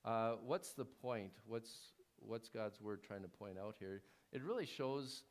Uh, 0.03 0.33
what's 0.45 0.73
the 0.73 0.85
point? 0.85 1.31
What's, 1.47 1.71
what's 2.19 2.49
God's 2.49 2.81
word 2.81 3.03
trying 3.03 3.21
to 3.21 3.29
point 3.29 3.57
out 3.57 3.75
here? 3.79 4.01
It 4.33 4.43
really 4.43 4.65
shows 4.65 5.23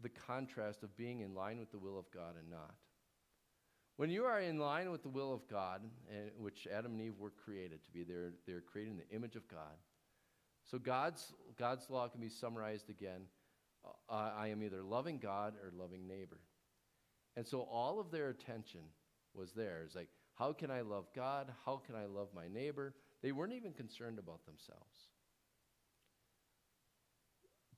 the 0.00 0.08
contrast 0.08 0.82
of 0.82 0.96
being 0.96 1.20
in 1.20 1.34
line 1.34 1.58
with 1.58 1.70
the 1.70 1.78
will 1.78 1.98
of 1.98 2.10
God 2.10 2.36
and 2.38 2.50
not. 2.50 2.74
When 3.96 4.10
you 4.10 4.24
are 4.24 4.40
in 4.40 4.58
line 4.58 4.90
with 4.90 5.02
the 5.02 5.08
will 5.08 5.32
of 5.32 5.46
God, 5.48 5.82
eh, 6.10 6.30
which 6.38 6.66
Adam 6.72 6.92
and 6.92 7.00
Eve 7.00 7.18
were 7.18 7.30
created 7.30 7.84
to 7.84 7.90
be, 7.90 8.04
they're, 8.04 8.32
they're 8.46 8.62
created 8.62 8.92
in 8.92 8.98
the 8.98 9.14
image 9.14 9.36
of 9.36 9.46
God. 9.48 9.76
So 10.64 10.78
God's, 10.78 11.34
God's 11.58 11.90
law 11.90 12.08
can 12.08 12.20
be 12.20 12.28
summarized 12.28 12.88
again 12.88 13.22
uh, 14.08 14.30
I 14.36 14.48
am 14.48 14.62
either 14.62 14.82
loving 14.82 15.18
God 15.18 15.54
or 15.62 15.72
loving 15.76 16.06
neighbor. 16.06 16.40
And 17.36 17.46
so 17.46 17.60
all 17.62 17.98
of 17.98 18.10
their 18.10 18.28
attention 18.28 18.82
was 19.34 19.52
there. 19.52 19.82
It's 19.84 19.94
like, 19.94 20.08
how 20.34 20.52
can 20.52 20.70
I 20.70 20.82
love 20.82 21.06
God? 21.14 21.52
How 21.64 21.80
can 21.84 21.94
I 21.94 22.06
love 22.06 22.28
my 22.34 22.48
neighbor? 22.48 22.94
They 23.22 23.32
weren't 23.32 23.54
even 23.54 23.72
concerned 23.72 24.18
about 24.18 24.44
themselves. 24.44 25.08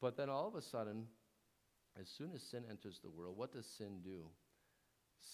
But 0.00 0.16
then 0.16 0.28
all 0.28 0.48
of 0.48 0.54
a 0.54 0.62
sudden, 0.62 1.06
as 2.00 2.08
soon 2.08 2.32
as 2.34 2.42
sin 2.42 2.64
enters 2.68 3.00
the 3.02 3.10
world, 3.10 3.36
what 3.36 3.52
does 3.52 3.66
sin 3.66 4.00
do? 4.02 4.24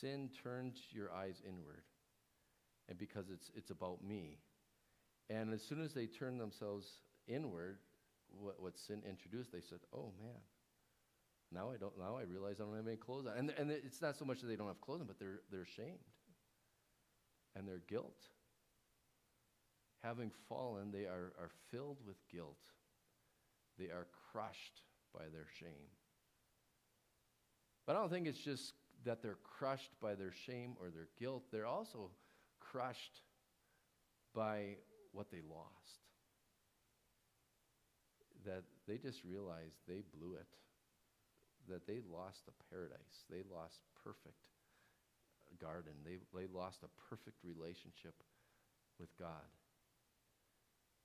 Sin 0.01 0.31
turns 0.43 0.79
your 0.93 1.13
eyes 1.13 1.43
inward. 1.47 1.83
And 2.89 2.99
because 2.99 3.31
it's, 3.31 3.51
it's 3.55 3.71
about 3.71 4.05
me. 4.05 4.39
And 5.29 5.55
as 5.55 5.63
soon 5.63 5.83
as 5.83 5.95
they 5.95 6.07
turn 6.07 6.39
themselves 6.39 6.87
inward, 7.29 7.79
what, 8.29 8.61
what 8.61 8.79
sin 8.79 9.03
introduced, 9.09 9.53
they 9.53 9.61
said, 9.61 9.79
oh 9.95 10.13
man, 10.21 10.41
now 11.53 11.71
I 11.73 11.77
don't, 11.77 11.97
now 11.99 12.17
I 12.17 12.23
realize 12.23 12.57
I 12.61 12.65
don't 12.65 12.77
have 12.77 12.87
any 12.87 12.97
clothes 12.97 13.27
on. 13.27 13.37
And, 13.37 13.53
and 13.57 13.71
it's 13.71 14.03
not 14.03 14.17
so 14.17 14.25
much 14.25 14.41
that 14.41 14.47
they 14.47 14.57
don't 14.57 14.69
have 14.69 14.81
clothes 14.81 15.01
on, 15.01 15.07
but 15.07 15.19
they're, 15.19 15.41
they're 15.51 15.63
ashamed. 15.63 15.99
And 17.57 17.67
their 17.67 17.83
guilt. 17.89 18.27
Having 20.03 20.31
fallen, 20.49 20.93
they 20.93 21.05
are, 21.05 21.33
are 21.39 21.51
filled 21.71 21.99
with 22.07 22.17
guilt. 22.31 22.71
They 23.79 23.87
are 23.87 24.07
crushed 24.33 24.83
by 25.13 25.25
their 25.33 25.47
shame. 25.59 25.91
But 27.87 27.97
I 27.97 28.01
don't 28.01 28.11
think 28.11 28.27
it's 28.27 28.39
just 28.39 28.75
that 29.05 29.23
they're 29.23 29.39
crushed 29.43 29.93
by 30.01 30.15
their 30.15 30.33
shame 30.47 30.75
or 30.81 30.91
their 30.91 31.09
guilt, 31.19 31.45
they're 31.51 31.67
also 31.67 32.11
crushed 32.61 33.23
by 34.35 34.77
what 35.13 35.31
they 35.31 35.41
lost. 35.49 36.05
That 38.45 38.63
they 38.87 38.97
just 38.97 39.25
realized 39.25 39.77
they 39.89 40.03
blew 40.17 40.35
it, 40.35 40.47
that 41.69 41.87
they 41.87 42.01
lost 42.11 42.43
a 42.49 42.75
paradise, 42.75 43.25
they 43.29 43.43
lost 43.51 43.81
perfect 44.05 44.49
garden, 45.61 45.93
they, 46.05 46.19
they 46.39 46.47
lost 46.53 46.83
a 46.83 47.09
perfect 47.09 47.37
relationship 47.45 48.15
with 48.99 49.17
God. 49.19 49.49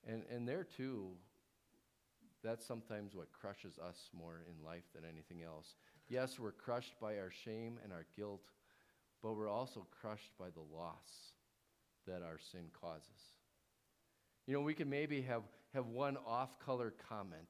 And, 0.06 0.22
and 0.32 0.46
there 0.46 0.64
too, 0.64 1.12
that's 2.46 2.66
sometimes 2.66 3.14
what 3.14 3.32
crushes 3.32 3.78
us 3.78 4.10
more 4.16 4.44
in 4.48 4.64
life 4.64 4.84
than 4.94 5.04
anything 5.04 5.42
else. 5.42 5.74
Yes, 6.08 6.38
we're 6.38 6.52
crushed 6.52 6.94
by 7.00 7.18
our 7.18 7.30
shame 7.30 7.78
and 7.82 7.92
our 7.92 8.06
guilt, 8.16 8.42
but 9.22 9.34
we're 9.34 9.48
also 9.48 9.86
crushed 10.00 10.30
by 10.38 10.46
the 10.50 10.76
loss 10.76 11.32
that 12.06 12.22
our 12.22 12.38
sin 12.52 12.66
causes. 12.80 13.36
You 14.46 14.54
know, 14.54 14.60
we 14.60 14.74
can 14.74 14.88
maybe 14.88 15.22
have, 15.22 15.42
have 15.74 15.86
one 15.86 16.16
off 16.26 16.58
color 16.60 16.94
comment, 17.08 17.48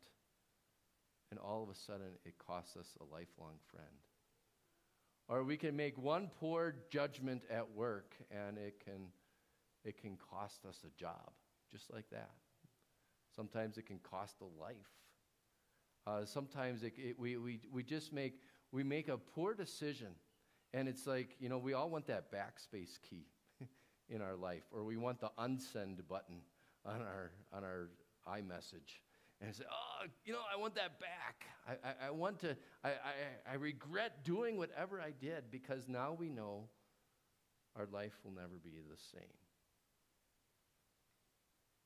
and 1.30 1.38
all 1.38 1.62
of 1.62 1.68
a 1.68 1.74
sudden 1.74 2.12
it 2.24 2.34
costs 2.38 2.76
us 2.76 2.96
a 3.00 3.04
lifelong 3.14 3.58
friend. 3.70 3.86
Or 5.28 5.42
we 5.42 5.56
can 5.56 5.76
make 5.76 5.98
one 5.98 6.30
poor 6.40 6.74
judgment 6.88 7.42
at 7.50 7.70
work, 7.72 8.14
and 8.30 8.56
it 8.56 8.82
can, 8.84 9.08
it 9.84 10.00
can 10.00 10.16
cost 10.30 10.64
us 10.64 10.78
a 10.86 10.98
job, 10.98 11.32
just 11.70 11.92
like 11.92 12.08
that. 12.10 12.30
Sometimes 13.36 13.76
it 13.76 13.86
can 13.86 13.98
cost 13.98 14.36
a 14.40 14.62
life. 14.62 14.76
Uh, 16.06 16.24
sometimes 16.24 16.82
it, 16.82 16.94
it, 16.96 17.18
we, 17.18 17.36
we, 17.36 17.60
we 17.70 17.82
just 17.82 18.12
make, 18.12 18.40
we 18.72 18.82
make 18.82 19.08
a 19.08 19.18
poor 19.18 19.54
decision. 19.54 20.08
And 20.72 20.88
it's 20.88 21.06
like, 21.06 21.36
you 21.38 21.48
know, 21.48 21.58
we 21.58 21.74
all 21.74 21.90
want 21.90 22.06
that 22.06 22.32
backspace 22.32 22.98
key 23.08 23.26
in 24.08 24.22
our 24.22 24.36
life, 24.36 24.62
or 24.72 24.84
we 24.84 24.96
want 24.96 25.20
the 25.20 25.30
unsend 25.38 25.98
button 26.08 26.40
on 26.84 27.02
our, 27.02 27.32
on 27.52 27.64
our 27.64 27.90
iMessage. 28.28 29.00
And 29.40 29.54
say, 29.54 29.64
oh, 29.70 30.06
you 30.24 30.32
know, 30.32 30.38
I 30.52 30.58
want 30.58 30.74
that 30.76 30.98
back. 30.98 31.44
I, 31.68 31.72
I, 31.88 32.08
I 32.08 32.10
want 32.10 32.40
to, 32.40 32.56
I, 32.82 32.88
I, 32.88 33.52
I 33.52 33.54
regret 33.56 34.24
doing 34.24 34.56
whatever 34.56 35.00
I 35.00 35.12
did 35.20 35.50
because 35.50 35.88
now 35.88 36.16
we 36.18 36.30
know 36.30 36.68
our 37.76 37.86
life 37.92 38.14
will 38.24 38.32
never 38.32 38.56
be 38.62 38.70
the 38.70 38.96
same. 39.12 39.28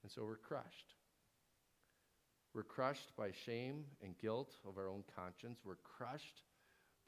And 0.02 0.12
so 0.12 0.25
we're 0.25 0.37
crushed. 0.37 0.95
We're 2.54 2.62
crushed 2.64 3.12
by 3.16 3.30
shame 3.47 3.85
and 4.02 4.19
guilt 4.19 4.54
of 4.66 4.76
our 4.76 4.88
own 4.88 5.04
conscience. 5.14 5.61
We're 5.64 5.76
crushed 5.76 6.42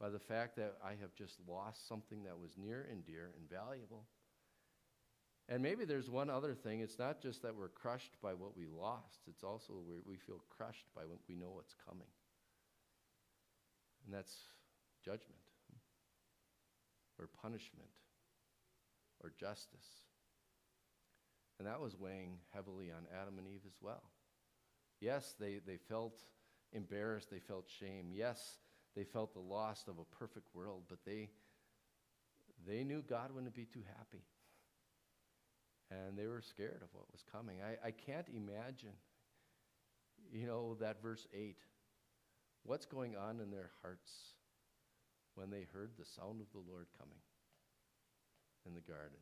by 0.01 0.09
the 0.09 0.19
fact 0.19 0.57
that 0.57 0.77
I 0.85 0.91
have 1.01 1.15
just 1.15 1.39
lost 1.49 1.89
something 1.89 2.23
that 2.25 2.39
was 2.39 2.53
near 2.57 2.87
and 2.91 3.05
dear 3.05 3.31
and 3.37 3.49
valuable. 3.49 4.05
And 5.49 5.63
maybe 5.63 5.85
there's 5.85 6.09
one 6.09 6.31
other 6.31 6.55
thing. 6.55 6.81
It's 6.81 6.99
not 6.99 7.21
just 7.21 7.43
that 7.43 7.55
we're 7.55 7.69
crushed 7.69 8.17
by 8.23 8.35
what 8.35 8.57
we 8.57 8.67
lost, 8.67 9.21
it's 9.29 9.43
also 9.43 9.75
we, 10.07 10.17
feel 10.17 10.43
crushed 10.49 10.87
by 10.95 11.03
what 11.03 11.19
we 11.29 11.35
know 11.35 11.51
what's 11.51 11.75
coming. 11.89 12.09
And 14.07 14.15
that's 14.15 14.35
judgment, 15.05 15.43
or 17.19 17.29
punishment, 17.43 17.91
or 19.23 19.33
justice. 19.39 20.07
And 21.59 21.69
that 21.69 21.81
was 21.81 21.97
weighing 21.97 22.39
heavily 22.55 22.91
on 22.91 23.07
Adam 23.21 23.39
and 23.39 23.47
Eve 23.47 23.63
as 23.67 23.77
well. 23.81 24.03
Yes, 25.03 25.35
they, 25.41 25.59
they 25.67 25.79
felt 25.89 26.23
embarrassed, 26.73 27.29
they 27.29 27.41
felt 27.41 27.69
shame. 27.81 28.13
Yes, 28.13 28.59
they 28.95 29.03
felt 29.03 29.35
the 29.35 29.41
loss 29.41 29.85
of 29.89 29.97
a 29.99 30.17
perfect 30.17 30.47
world, 30.55 30.85
but 30.89 30.99
they, 31.05 31.29
they 32.65 32.85
knew 32.85 33.03
God 33.03 33.33
wouldn't 33.35 33.53
be 33.53 33.65
too 33.65 33.83
happy. 33.99 34.23
And 35.91 36.17
they 36.17 36.29
were 36.29 36.41
scared 36.41 36.83
of 36.83 36.89
what 36.93 37.11
was 37.11 37.25
coming. 37.33 37.57
I, 37.61 37.89
I 37.89 37.91
can't 37.91 38.29
imagine, 38.29 38.95
you 40.33 40.47
know, 40.47 40.77
that 40.81 41.03
verse 41.03 41.27
8. 41.35 41.57
What's 42.63 42.87
going 42.87 43.17
on 43.17 43.41
in 43.41 43.51
their 43.51 43.71
hearts 43.83 44.13
when 45.35 45.51
they 45.51 45.67
heard 45.75 45.91
the 45.99 46.05
sound 46.05 46.41
of 46.41 46.47
the 46.53 46.71
Lord 46.71 46.87
coming 46.97 47.19
in 48.65 48.75
the 48.75 48.81
garden? 48.81 49.19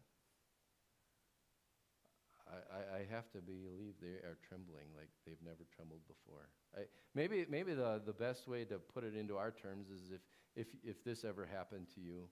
I, 2.50 2.98
I, 2.98 3.14
have 3.14 3.30
to 3.32 3.38
believe 3.38 3.94
they 4.00 4.18
are 4.26 4.38
trembling 4.46 4.86
like 4.96 5.08
they've 5.26 5.42
never 5.44 5.66
trembled 5.74 6.00
before. 6.08 6.48
I, 6.76 6.82
maybe 7.14 7.46
maybe 7.48 7.74
the, 7.74 8.00
the 8.04 8.12
best 8.12 8.48
way 8.48 8.64
to 8.64 8.78
put 8.78 9.04
it 9.04 9.14
into 9.14 9.36
our 9.36 9.50
terms 9.50 9.88
is 9.88 10.10
if, 10.10 10.20
if, 10.56 10.66
if 10.82 11.04
this 11.04 11.24
ever 11.24 11.46
happened 11.46 11.86
to 11.94 12.00
you, 12.00 12.28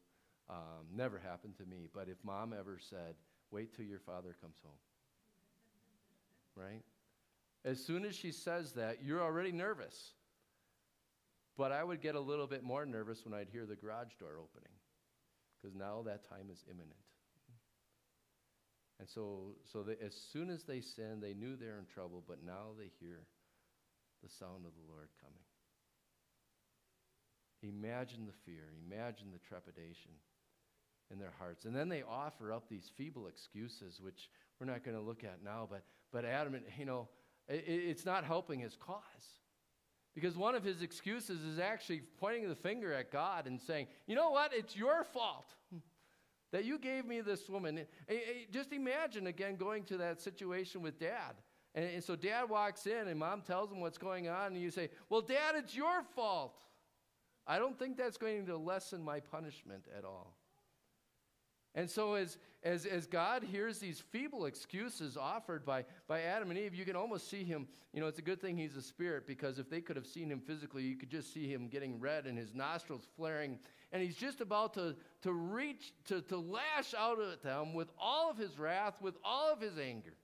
um, 0.51 0.87
never 0.95 1.19
happened 1.19 1.57
to 1.59 1.67
me, 1.67 1.89
but 1.95 2.09
if 2.09 2.17
mom 2.25 2.55
ever 2.59 2.79
said, 2.79 3.15
wait 3.51 3.75
till 3.75 3.85
your 3.85 4.01
father 4.01 4.37
comes 4.41 4.57
home. 4.63 4.73
Right? 6.57 6.83
As 7.65 7.85
soon 7.85 8.05
as 8.05 8.17
she 8.17 8.33
says 8.33 8.73
that, 8.73 9.05
you're 9.05 9.23
already 9.23 9.53
nervous. 9.53 10.13
But 11.57 11.71
I 11.71 11.85
would 11.85 12.01
get 12.01 12.17
a 12.17 12.21
little 12.21 12.49
bit 12.49 12.65
more 12.65 12.85
nervous 12.85 13.25
when 13.25 13.33
I'd 13.33 13.49
hear 13.49 13.65
the 13.65 13.77
garage 13.77 14.15
door 14.19 14.41
opening, 14.41 14.73
because 15.61 15.77
now 15.77 16.03
that 16.07 16.29
time 16.29 16.49
is 16.51 16.65
imminent. 16.69 16.99
And 18.99 19.09
so, 19.09 19.55
so 19.73 19.83
they, 19.83 19.97
as 20.05 20.15
soon 20.15 20.51
as 20.51 20.65
they 20.65 20.81
sinned, 20.81 21.23
they 21.23 21.35
knew 21.35 21.57
they're 21.57 21.79
in 21.79 21.87
trouble, 21.87 22.25
but 22.27 22.45
now 22.45 22.75
they 22.79 22.91
hear 22.99 23.27
the 24.23 24.29
sound 24.29 24.67
of 24.67 24.73
the 24.75 24.93
Lord 24.93 25.09
coming. 25.21 25.39
Imagine 27.63 28.27
the 28.27 28.33
fear, 28.45 28.65
imagine 28.87 29.29
the 29.33 29.39
trepidation 29.39 30.13
in 31.11 31.19
their 31.19 31.33
hearts. 31.39 31.65
And 31.65 31.75
then 31.75 31.89
they 31.89 32.03
offer 32.03 32.53
up 32.53 32.69
these 32.69 32.91
feeble 32.97 33.27
excuses, 33.27 34.01
which 34.01 34.29
we're 34.61 34.67
not 34.67 34.85
going 34.85 34.97
to 34.97 35.03
look 35.03 35.25
at 35.25 35.43
now, 35.45 35.67
but, 35.69 35.83
but 36.13 36.25
Adam, 36.25 36.57
you 36.77 36.85
know, 36.85 37.09
it, 37.49 37.65
it's 37.67 38.05
not 38.05 38.25
helping 38.25 38.61
his 38.61 38.77
cause. 38.77 39.03
Because 40.15 40.37
one 40.37 40.55
of 40.55 40.65
his 40.65 40.83
excuses 40.83 41.43
is 41.43 41.59
actually 41.59 42.03
pointing 42.19 42.49
the 42.49 42.57
finger 42.57 42.93
at 42.93 43.13
God 43.13 43.47
and 43.47 43.61
saying, 43.61 43.87
you 44.07 44.17
know 44.17 44.31
what, 44.31 44.53
it's 44.53 44.77
your 44.77 45.05
fault 45.05 45.55
that 46.53 46.65
you 46.65 46.79
gave 46.79 47.05
me 47.05 47.21
this 47.21 47.49
woman. 47.49 47.87
Just 48.51 48.73
imagine 48.73 49.27
again 49.27 49.57
going 49.57 49.85
to 49.85 49.97
that 49.99 50.21
situation 50.21 50.83
with 50.83 50.99
dad. 50.99 51.35
And, 51.75 52.03
so 52.03 52.17
dad 52.17 52.49
walks 52.49 52.87
in 52.87 53.09
and 53.09 53.19
mom 53.19 53.43
tells 53.43 53.71
him 53.71 53.81
what's 53.81 53.99
going 53.99 54.29
on, 54.29 54.49
and 54.53 54.61
you 54.61 54.71
say, 54.71 54.91
Well, 55.11 55.21
dad, 55.21 55.55
it's 55.55 55.77
your 55.77 56.03
fault. 56.15 56.59
I 57.47 57.59
don't 57.59 57.79
think 57.79 57.97
that's 57.97 58.19
going 58.19 58.47
to 58.47 58.57
lessen 58.57 59.03
my 59.03 59.21
punishment 59.21 59.87
at 59.97 60.05
all. 60.05 60.35
And 61.75 61.89
so, 61.89 62.15
as, 62.15 62.39
as, 62.63 62.87
as 62.87 63.07
God 63.07 63.43
hears 63.43 63.79
these 63.79 64.01
feeble 64.01 64.47
excuses 64.47 65.17
offered 65.17 65.65
by, 65.65 65.85
by 66.09 66.23
Adam 66.23 66.51
and 66.51 66.59
Eve, 66.59 66.75
you 66.75 66.85
can 66.85 66.97
almost 66.97 67.31
see 67.31 67.45
him. 67.45 67.69
You 67.93 68.01
know, 68.01 68.07
it's 68.07 68.19
a 68.19 68.23
good 68.23 68.41
thing 68.41 68.57
he's 68.57 68.77
a 68.77 68.83
spirit 68.83 69.27
because 69.27 69.59
if 69.59 69.71
they 69.71 69.81
could 69.81 69.97
have 69.97 70.07
seen 70.07 70.31
him 70.31 70.41
physically, 70.41 70.83
you 70.83 70.97
could 70.97 71.11
just 71.11 71.33
see 71.33 71.47
him 71.47 71.69
getting 71.69 72.01
red 72.01 72.27
and 72.27 72.37
his 72.37 72.55
nostrils 72.55 73.07
flaring. 73.17 73.59
And 73.91 74.03
he's 74.03 74.17
just 74.17 74.41
about 74.41 74.75
to, 74.75 74.95
to 75.23 75.33
reach, 75.33 75.93
to, 76.07 76.21
to 76.23 76.37
lash 76.37 76.95
out 76.97 77.21
at 77.21 77.43
them 77.43 77.73
with 77.73 77.89
all 77.99 78.31
of 78.31 78.37
his 78.37 78.59
wrath, 78.59 79.01
with 79.01 79.15
all 79.25 79.53
of 79.53 79.61
his 79.61 79.79
anger. 79.79 80.15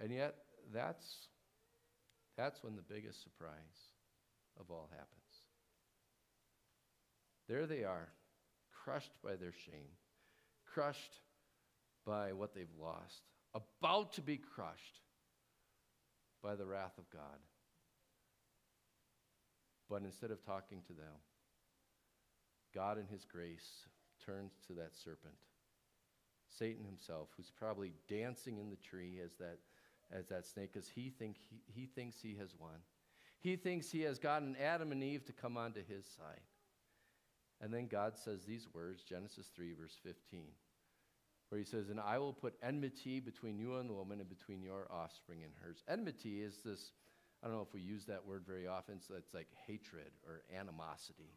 And 0.00 0.10
yet, 0.10 0.34
that's, 0.72 1.06
that's 2.36 2.62
when 2.62 2.76
the 2.76 2.82
biggest 2.82 3.22
surprise 3.22 3.50
of 4.58 4.70
all 4.70 4.88
happens. 4.90 5.10
There 7.48 7.66
they 7.66 7.84
are, 7.84 8.08
crushed 8.84 9.12
by 9.22 9.36
their 9.36 9.52
shame, 9.52 9.90
crushed 10.64 11.20
by 12.06 12.32
what 12.32 12.54
they've 12.54 12.66
lost, 12.80 13.22
about 13.54 14.14
to 14.14 14.22
be 14.22 14.36
crushed 14.36 15.00
by 16.42 16.54
the 16.54 16.66
wrath 16.66 16.96
of 16.98 17.08
God. 17.10 17.38
But 19.88 20.02
instead 20.02 20.30
of 20.30 20.44
talking 20.44 20.82
to 20.86 20.92
them, 20.92 21.14
God 22.74 22.98
in 22.98 23.06
his 23.06 23.24
grace 23.24 23.86
turns 24.24 24.52
to 24.66 24.74
that 24.74 24.96
serpent, 24.96 25.34
Satan 26.48 26.84
himself, 26.84 27.28
who's 27.36 27.50
probably 27.50 27.92
dancing 28.08 28.58
in 28.58 28.70
the 28.70 28.76
tree 28.76 29.20
as 29.24 29.32
that, 29.38 29.58
as 30.10 30.26
that 30.26 30.46
snake, 30.46 30.72
because 30.72 30.88
he, 30.88 31.10
think 31.10 31.36
he, 31.50 31.62
he 31.66 31.86
thinks 31.86 32.20
he 32.20 32.36
has 32.38 32.54
won. 32.58 32.80
He 33.40 33.56
thinks 33.56 33.90
he 33.90 34.02
has 34.02 34.18
gotten 34.18 34.56
Adam 34.56 34.92
and 34.92 35.02
Eve 35.02 35.24
to 35.26 35.32
come 35.32 35.56
onto 35.56 35.80
his 35.84 36.04
side. 36.04 36.40
And 37.60 37.72
then 37.72 37.86
God 37.86 38.16
says 38.16 38.44
these 38.44 38.68
words, 38.74 39.02
Genesis 39.02 39.46
3, 39.54 39.72
verse 39.74 39.96
15, 40.02 40.44
where 41.48 41.58
he 41.58 41.64
says, 41.64 41.88
And 41.88 42.00
I 42.00 42.18
will 42.18 42.32
put 42.32 42.54
enmity 42.62 43.20
between 43.20 43.58
you 43.58 43.76
and 43.76 43.88
the 43.88 43.94
woman 43.94 44.20
and 44.20 44.28
between 44.28 44.62
your 44.62 44.88
offspring 44.90 45.42
and 45.42 45.52
hers. 45.62 45.82
Enmity 45.88 46.42
is 46.42 46.58
this, 46.64 46.92
I 47.46 47.48
don't 47.48 47.58
know 47.58 47.62
if 47.62 47.72
we 47.72 47.80
use 47.80 48.06
that 48.06 48.26
word 48.26 48.42
very 48.44 48.66
often, 48.66 49.00
so 49.00 49.14
it's 49.16 49.32
like 49.32 49.46
hatred 49.68 50.10
or 50.26 50.42
animosity. 50.58 51.30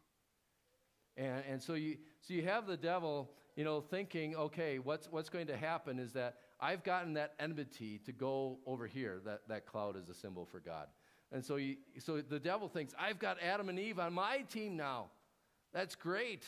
And, 1.16 1.44
and 1.48 1.62
so, 1.62 1.74
you, 1.74 1.98
so 2.20 2.34
you 2.34 2.42
have 2.42 2.66
the 2.66 2.76
devil, 2.76 3.30
you 3.54 3.62
know, 3.62 3.80
thinking, 3.80 4.34
okay, 4.34 4.80
what's, 4.80 5.06
what's 5.12 5.28
going 5.28 5.46
to 5.46 5.56
happen 5.56 6.00
is 6.00 6.12
that 6.14 6.38
I've 6.58 6.82
gotten 6.82 7.12
that 7.12 7.34
enmity 7.38 8.00
to 8.06 8.10
go 8.10 8.58
over 8.66 8.88
here. 8.88 9.20
That, 9.24 9.42
that 9.46 9.66
cloud 9.66 9.96
is 9.96 10.08
a 10.08 10.14
symbol 10.14 10.46
for 10.46 10.58
God. 10.58 10.88
And 11.30 11.44
so, 11.44 11.54
you, 11.54 11.76
so 12.00 12.20
the 12.20 12.40
devil 12.40 12.68
thinks, 12.68 12.92
I've 12.98 13.20
got 13.20 13.40
Adam 13.40 13.68
and 13.68 13.78
Eve 13.78 14.00
on 14.00 14.12
my 14.12 14.38
team 14.50 14.76
now. 14.76 15.10
That's 15.72 15.94
great. 15.94 16.44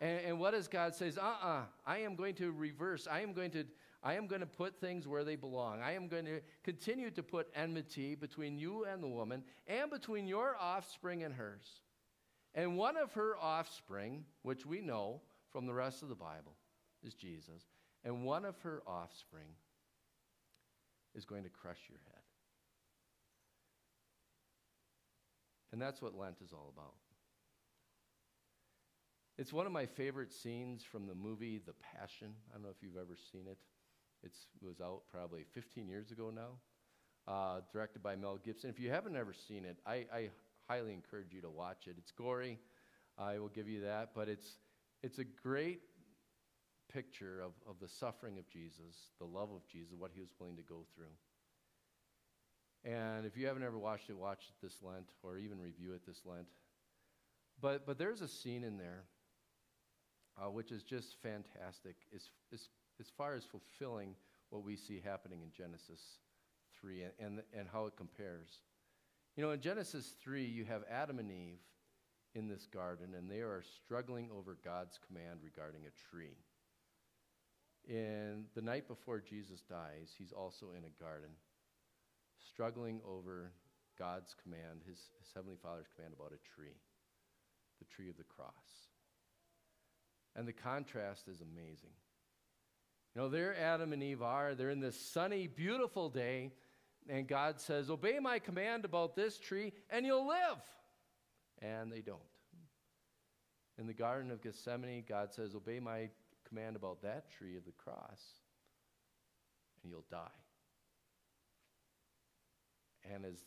And, 0.00 0.20
and 0.26 0.40
what 0.40 0.54
does 0.54 0.66
God 0.66 0.92
says? 0.92 1.18
Uh-uh. 1.18 1.60
I 1.86 1.98
am 1.98 2.16
going 2.16 2.34
to 2.34 2.50
reverse. 2.50 3.06
I 3.08 3.20
am 3.20 3.32
going 3.32 3.52
to, 3.52 3.64
I 4.06 4.14
am 4.14 4.28
going 4.28 4.40
to 4.40 4.46
put 4.46 4.80
things 4.80 5.08
where 5.08 5.24
they 5.24 5.34
belong. 5.34 5.82
I 5.82 5.94
am 5.94 6.06
going 6.06 6.26
to 6.26 6.40
continue 6.62 7.10
to 7.10 7.24
put 7.24 7.48
enmity 7.56 8.14
between 8.14 8.56
you 8.56 8.84
and 8.84 9.02
the 9.02 9.08
woman 9.08 9.42
and 9.66 9.90
between 9.90 10.28
your 10.28 10.56
offspring 10.60 11.24
and 11.24 11.34
hers. 11.34 11.66
And 12.54 12.76
one 12.76 12.96
of 12.96 13.14
her 13.14 13.36
offspring, 13.36 14.24
which 14.42 14.64
we 14.64 14.80
know 14.80 15.22
from 15.50 15.66
the 15.66 15.74
rest 15.74 16.04
of 16.04 16.08
the 16.08 16.14
Bible, 16.14 16.54
is 17.02 17.14
Jesus. 17.14 17.64
And 18.04 18.24
one 18.24 18.44
of 18.44 18.56
her 18.60 18.80
offspring 18.86 19.48
is 21.16 21.24
going 21.24 21.42
to 21.42 21.50
crush 21.50 21.80
your 21.88 21.98
head. 21.98 22.22
And 25.72 25.82
that's 25.82 26.00
what 26.00 26.16
Lent 26.16 26.36
is 26.44 26.52
all 26.52 26.72
about. 26.72 26.94
It's 29.36 29.52
one 29.52 29.66
of 29.66 29.72
my 29.72 29.84
favorite 29.84 30.32
scenes 30.32 30.84
from 30.84 31.08
the 31.08 31.14
movie 31.16 31.58
The 31.58 31.74
Passion. 31.74 32.28
I 32.50 32.54
don't 32.54 32.62
know 32.62 32.68
if 32.68 32.84
you've 32.84 32.96
ever 32.96 33.16
seen 33.32 33.48
it. 33.48 33.58
It 34.22 34.32
was 34.60 34.80
out 34.80 35.02
probably 35.10 35.44
15 35.52 35.88
years 35.88 36.10
ago 36.10 36.30
now, 36.34 37.32
uh, 37.32 37.60
directed 37.72 38.02
by 38.02 38.16
Mel 38.16 38.38
Gibson. 38.42 38.70
If 38.70 38.80
you 38.80 38.90
haven't 38.90 39.16
ever 39.16 39.32
seen 39.32 39.64
it, 39.64 39.78
I, 39.86 40.06
I 40.12 40.30
highly 40.68 40.92
encourage 40.92 41.32
you 41.32 41.40
to 41.42 41.50
watch 41.50 41.86
it. 41.86 41.96
It's 41.98 42.10
gory, 42.10 42.58
I 43.18 43.38
will 43.38 43.48
give 43.48 43.68
you 43.68 43.82
that, 43.82 44.10
but 44.14 44.28
it's, 44.28 44.58
it's 45.02 45.18
a 45.18 45.24
great 45.24 45.80
picture 46.92 47.40
of, 47.40 47.52
of 47.68 47.76
the 47.80 47.88
suffering 47.88 48.38
of 48.38 48.48
Jesus, 48.48 49.10
the 49.18 49.26
love 49.26 49.50
of 49.50 49.66
Jesus, 49.68 49.94
what 49.98 50.10
he 50.14 50.20
was 50.20 50.30
willing 50.38 50.56
to 50.56 50.62
go 50.62 50.84
through. 50.94 51.14
And 52.84 53.26
if 53.26 53.36
you 53.36 53.46
haven't 53.46 53.64
ever 53.64 53.78
watched 53.78 54.10
it, 54.10 54.16
watch 54.16 54.44
it 54.48 54.64
this 54.64 54.78
Lent 54.82 55.10
or 55.22 55.38
even 55.38 55.60
review 55.60 55.92
it 55.92 56.06
this 56.06 56.20
Lent. 56.24 56.46
But, 57.60 57.86
but 57.86 57.98
there's 57.98 58.20
a 58.20 58.28
scene 58.28 58.62
in 58.64 58.76
there 58.76 59.04
uh, 60.38 60.50
which 60.50 60.70
is 60.70 60.82
just 60.82 61.16
fantastic 61.22 61.96
as, 62.14 62.28
as, 62.52 62.68
as 63.00 63.08
far 63.16 63.34
as 63.34 63.44
fulfilling 63.44 64.14
what 64.50 64.64
we 64.64 64.76
see 64.76 65.00
happening 65.04 65.42
in 65.42 65.50
Genesis 65.52 66.00
3 66.80 67.02
and, 67.02 67.12
and, 67.18 67.42
and 67.56 67.68
how 67.72 67.86
it 67.86 67.96
compares. 67.96 68.60
You 69.36 69.44
know, 69.44 69.50
in 69.50 69.60
Genesis 69.60 70.14
3, 70.22 70.44
you 70.44 70.64
have 70.64 70.82
Adam 70.90 71.18
and 71.18 71.30
Eve 71.30 71.58
in 72.34 72.48
this 72.48 72.66
garden, 72.66 73.14
and 73.16 73.30
they 73.30 73.40
are 73.40 73.62
struggling 73.84 74.28
over 74.36 74.58
God's 74.64 74.98
command 75.06 75.40
regarding 75.42 75.82
a 75.86 76.10
tree. 76.10 76.36
And 77.88 78.46
the 78.54 78.62
night 78.62 78.88
before 78.88 79.20
Jesus 79.20 79.62
dies, 79.62 80.12
he's 80.16 80.32
also 80.32 80.66
in 80.76 80.84
a 80.84 81.02
garden, 81.02 81.30
struggling 82.48 83.00
over 83.06 83.52
God's 83.98 84.34
command, 84.42 84.82
his, 84.86 84.98
his 85.18 85.32
Heavenly 85.34 85.56
Father's 85.62 85.86
command 85.94 86.14
about 86.14 86.32
a 86.32 86.54
tree, 86.54 86.76
the 87.78 87.84
tree 87.86 88.10
of 88.10 88.16
the 88.16 88.24
cross. 88.24 88.90
And 90.34 90.46
the 90.46 90.52
contrast 90.52 91.28
is 91.28 91.40
amazing. 91.40 91.96
You 93.16 93.22
know, 93.22 93.28
there 93.30 93.56
Adam 93.58 93.94
and 93.94 94.02
Eve 94.02 94.20
are. 94.20 94.54
They're 94.54 94.68
in 94.68 94.80
this 94.80 95.00
sunny, 95.00 95.46
beautiful 95.46 96.10
day. 96.10 96.50
And 97.08 97.26
God 97.26 97.58
says, 97.58 97.88
Obey 97.88 98.18
my 98.18 98.38
command 98.38 98.84
about 98.84 99.16
this 99.16 99.38
tree, 99.38 99.72
and 99.88 100.04
you'll 100.04 100.28
live. 100.28 100.58
And 101.62 101.90
they 101.90 102.02
don't. 102.02 102.18
In 103.78 103.86
the 103.86 103.94
Garden 103.94 104.30
of 104.30 104.42
Gethsemane, 104.42 105.04
God 105.08 105.32
says, 105.32 105.54
Obey 105.54 105.80
my 105.80 106.10
command 106.46 106.76
about 106.76 107.00
that 107.04 107.30
tree 107.30 107.56
of 107.56 107.64
the 107.64 107.72
cross, 107.72 108.20
and 109.82 109.90
you'll 109.90 110.04
die. 110.10 110.26
And 113.14 113.24
as 113.24 113.38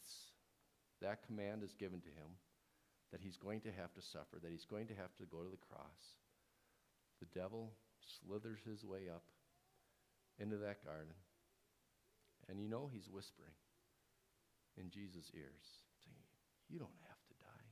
that 1.00 1.28
command 1.28 1.62
is 1.62 1.76
given 1.76 2.02
to 2.02 2.08
him, 2.08 2.32
that 3.12 3.22
he's 3.22 3.38
going 3.38 3.62
to 3.62 3.72
have 3.80 3.94
to 3.94 4.02
suffer, 4.02 4.40
that 4.42 4.50
he's 4.50 4.66
going 4.66 4.88
to 4.88 4.96
have 4.96 5.16
to 5.18 5.26
go 5.26 5.44
to 5.44 5.50
the 5.52 5.58
cross, 5.58 6.16
the 7.20 7.40
devil 7.40 7.72
slithers 8.02 8.58
his 8.66 8.84
way 8.84 9.02
up 9.14 9.22
into 10.40 10.58
that 10.58 10.84
garden. 10.84 11.14
And 12.48 12.60
you 12.60 12.68
know 12.68 12.90
he's 12.92 13.10
whispering 13.12 13.54
in 14.78 14.90
Jesus' 14.90 15.30
ears, 15.36 15.84
saying, 16.02 16.26
You 16.70 16.80
don't 16.80 17.04
have 17.08 17.22
to 17.28 17.36
die. 17.44 17.68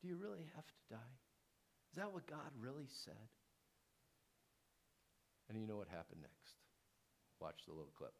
Do 0.00 0.08
you 0.08 0.16
really 0.16 0.48
have 0.56 0.66
to 0.66 0.84
die? 0.90 1.14
Is 1.92 1.96
that 1.96 2.12
what 2.12 2.26
God 2.26 2.50
really 2.58 2.88
said? 3.04 3.28
And 5.48 5.60
you 5.60 5.66
know 5.66 5.76
what 5.76 5.88
happened 5.88 6.22
next? 6.22 6.56
Watch 7.38 7.62
the 7.66 7.76
little 7.76 7.92
clip. 7.96 8.14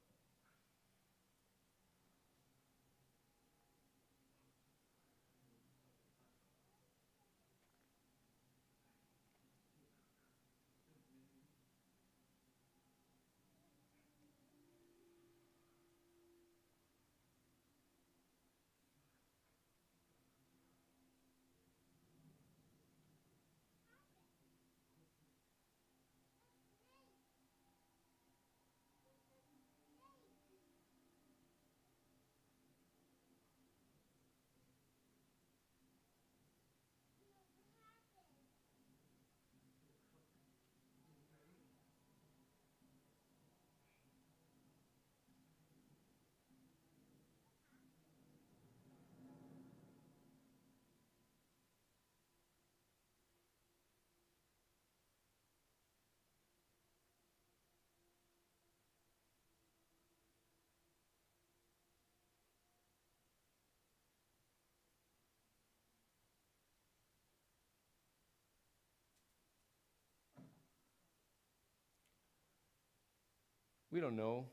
We 73.95 74.01
don't 74.01 74.17
know 74.17 74.47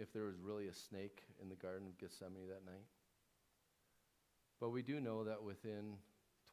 if 0.00 0.14
there 0.14 0.24
was 0.24 0.40
really 0.40 0.68
a 0.68 0.72
snake 0.72 1.20
in 1.42 1.50
the 1.50 1.56
Garden 1.56 1.88
of 1.88 1.98
Gethsemane 1.98 2.48
that 2.48 2.64
night. 2.64 2.86
But 4.58 4.70
we 4.70 4.80
do 4.80 4.98
know 4.98 5.24
that 5.24 5.42
within 5.42 5.98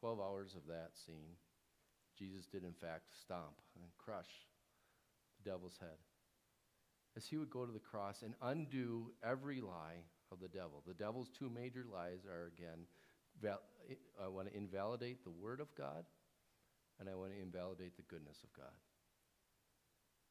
12 0.00 0.20
hours 0.20 0.54
of 0.54 0.66
that 0.68 0.90
scene, 1.06 1.32
Jesus 2.18 2.44
did 2.44 2.62
in 2.62 2.74
fact 2.74 3.04
stomp 3.18 3.56
and 3.74 3.86
crush 3.96 4.28
the 5.38 5.50
devil's 5.50 5.78
head. 5.80 5.96
As 7.16 7.24
he 7.24 7.38
would 7.38 7.48
go 7.48 7.64
to 7.64 7.72
the 7.72 7.78
cross 7.78 8.20
and 8.20 8.34
undo 8.42 9.12
every 9.24 9.62
lie 9.62 10.04
of 10.30 10.38
the 10.38 10.48
devil. 10.48 10.82
The 10.86 10.92
devil's 10.92 11.30
two 11.30 11.48
major 11.48 11.86
lies 11.90 12.26
are 12.30 12.52
again, 12.54 12.84
val- 13.40 13.62
I 14.22 14.28
want 14.28 14.48
to 14.48 14.54
invalidate 14.54 15.24
the 15.24 15.30
word 15.30 15.60
of 15.60 15.74
God, 15.74 16.04
and 17.00 17.08
I 17.08 17.14
want 17.14 17.32
to 17.32 17.40
invalidate 17.40 17.96
the 17.96 18.02
goodness 18.02 18.36
of 18.44 18.52
God. 18.52 18.74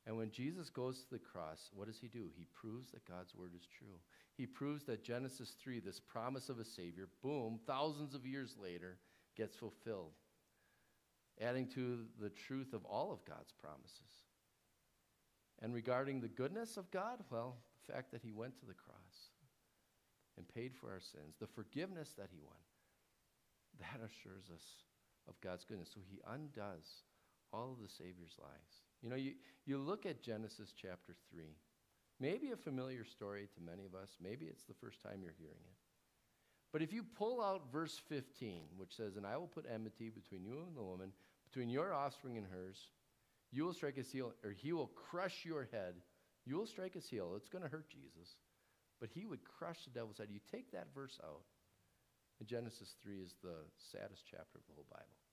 And 0.08 0.18
when 0.18 0.30
Jesus 0.30 0.70
goes 0.70 1.00
to 1.00 1.10
the 1.12 1.20
cross, 1.20 1.72
what 1.74 1.88
does 1.88 2.00
he 2.00 2.08
do? 2.08 2.26
He 2.38 2.46
proves 2.54 2.92
that 2.92 3.10
God's 3.10 3.34
word 3.34 3.54
is 3.56 3.68
true. 3.78 3.98
He 4.38 4.46
proves 4.46 4.84
that 4.86 5.04
Genesis 5.04 5.56
3, 5.62 5.80
this 5.80 6.00
promise 6.00 6.50
of 6.50 6.60
a 6.60 6.66
Savior, 6.66 7.08
boom, 7.24 7.60
thousands 7.66 8.14
of 8.14 8.26
years 8.26 8.56
later, 8.62 8.98
gets 9.36 9.56
fulfilled, 9.56 10.14
adding 11.42 11.68
to 11.70 12.06
the 12.22 12.30
truth 12.30 12.74
of 12.74 12.86
all 12.86 13.12
of 13.12 13.26
God's 13.26 13.52
promises. 13.60 14.24
And 15.62 15.74
regarding 15.74 16.22
the 16.22 16.28
goodness 16.28 16.78
of 16.78 16.92
God, 16.92 17.24
well, 17.32 17.58
the 17.88 17.94
fact 17.94 18.12
that 18.12 18.22
he 18.22 18.32
went 18.32 18.60
to 18.60 18.66
the 18.66 18.74
cross 18.74 19.32
and 20.38 20.48
paid 20.48 20.76
for 20.76 20.92
our 20.92 21.00
sins, 21.00 21.36
the 21.40 21.48
forgiveness 21.48 22.14
that 22.18 22.30
he 22.32 22.40
won, 22.40 22.60
that 23.80 24.06
assures 24.06 24.52
us 24.54 24.84
of 25.28 25.40
God's 25.42 25.66
goodness. 25.66 25.90
So 25.94 26.02
he 26.08 26.20
undoes 26.28 27.04
all 27.52 27.72
of 27.72 27.82
the 27.82 27.90
Savior's 27.90 28.38
lies. 28.40 28.85
You 29.06 29.12
know, 29.12 29.18
you, 29.18 29.34
you 29.68 29.78
look 29.78 30.08
at 30.08 30.24
Genesis 30.24 30.74
chapter 30.76 31.14
3, 31.32 31.44
maybe 32.20 32.50
a 32.50 32.58
familiar 32.58 33.06
story 33.06 33.48
to 33.54 33.62
many 33.62 33.86
of 33.86 33.94
us, 33.94 34.10
maybe 34.20 34.48
it's 34.48 34.64
the 34.64 34.74
first 34.74 35.04
time 35.04 35.22
you're 35.22 35.38
hearing 35.38 35.62
it. 35.62 35.78
But 36.74 36.82
if 36.82 36.92
you 36.92 37.04
pull 37.04 37.40
out 37.40 37.72
verse 37.72 38.02
15, 38.10 38.64
which 38.78 38.96
says, 38.98 39.16
And 39.16 39.26
I 39.28 39.38
will 39.38 39.46
put 39.46 39.68
enmity 39.72 40.10
between 40.10 40.44
you 40.44 40.64
and 40.66 40.76
the 40.76 40.82
woman, 40.82 41.12
between 41.48 41.70
your 41.70 41.94
offspring 41.94 42.40
and 42.40 42.48
hers, 42.48 42.80
you 43.52 43.64
will 43.64 43.74
strike 43.74 43.96
his 43.96 44.12
heel, 44.12 44.34
or 44.44 44.50
he 44.50 44.74
will 44.74 44.90
crush 45.12 45.46
your 45.46 45.70
head. 45.72 45.94
You 46.44 46.58
will 46.58 46.66
strike 46.66 46.96
his 46.96 47.08
heel. 47.08 47.34
It's 47.38 47.48
going 47.48 47.64
to 47.64 47.70
hurt 47.70 47.88
Jesus. 47.92 48.38
But 49.00 49.12
he 49.14 49.28
would 49.28 49.44
crush 49.44 49.84
the 49.84 49.92
devil's 49.92 50.18
head. 50.18 50.30
You 50.32 50.40
take 50.52 50.72
that 50.72 50.88
verse 50.96 51.20
out, 51.24 51.44
and 52.40 52.50
Genesis 52.50 52.96
3 53.04 53.20
is 53.22 53.36
the 53.44 53.70
saddest 53.78 54.24
chapter 54.28 54.58
of 54.58 54.66
the 54.66 54.74
whole 54.74 54.88
Bible 54.90 55.25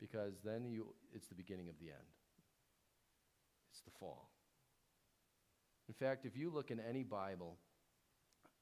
because 0.00 0.34
then 0.44 0.64
you, 0.64 0.86
it's 1.14 1.28
the 1.28 1.34
beginning 1.34 1.68
of 1.68 1.78
the 1.78 1.86
end. 1.86 2.10
It's 3.70 3.82
the 3.82 3.90
fall. 3.98 4.30
In 5.88 5.94
fact, 5.94 6.24
if 6.24 6.36
you 6.36 6.50
look 6.50 6.70
in 6.70 6.80
any 6.80 7.02
Bible, 7.02 7.56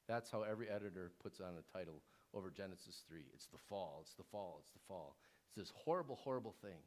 that's 0.07 0.31
how 0.31 0.41
every 0.43 0.69
editor 0.69 1.11
puts 1.21 1.39
on 1.39 1.53
a 1.57 1.77
title 1.77 2.01
over 2.33 2.49
Genesis 2.49 3.03
3. 3.07 3.19
It's 3.33 3.47
the 3.47 3.57
fall, 3.69 3.99
it's 4.01 4.15
the 4.15 4.23
fall, 4.23 4.57
it's 4.61 4.71
the 4.71 4.79
fall. 4.87 5.15
It's 5.47 5.69
this 5.69 5.73
horrible, 5.85 6.15
horrible 6.15 6.55
thing. 6.61 6.81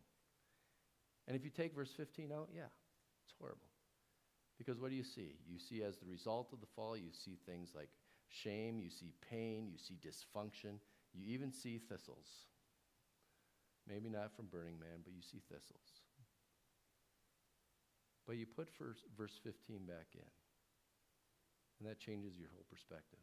And 1.26 1.36
if 1.36 1.44
you 1.44 1.50
take 1.50 1.74
verse 1.74 1.92
15 1.96 2.32
out, 2.32 2.48
yeah, 2.54 2.70
it's 3.24 3.34
horrible. 3.38 3.68
Because 4.58 4.80
what 4.80 4.90
do 4.90 4.96
you 4.96 5.04
see? 5.04 5.36
You 5.48 5.58
see, 5.58 5.82
as 5.82 5.98
the 5.98 6.06
result 6.06 6.52
of 6.52 6.60
the 6.60 6.66
fall, 6.74 6.96
you 6.96 7.10
see 7.12 7.38
things 7.46 7.70
like 7.74 7.88
shame, 8.28 8.80
you 8.80 8.90
see 8.90 9.12
pain, 9.30 9.68
you 9.70 9.78
see 9.78 9.94
dysfunction, 9.94 10.78
you 11.14 11.32
even 11.32 11.52
see 11.52 11.78
thistles. 11.78 12.26
Maybe 13.88 14.08
not 14.08 14.34
from 14.34 14.46
Burning 14.46 14.78
Man, 14.78 15.02
but 15.04 15.12
you 15.12 15.22
see 15.22 15.42
thistles. 15.50 16.00
But 18.26 18.36
you 18.36 18.46
put 18.46 18.68
verse, 18.78 19.02
verse 19.16 19.38
15 19.42 19.84
back 19.86 20.14
in, 20.14 20.30
and 21.80 21.90
that 21.90 21.98
changes 21.98 22.38
your 22.38 22.48
whole 22.54 22.64
perspective. 22.70 23.18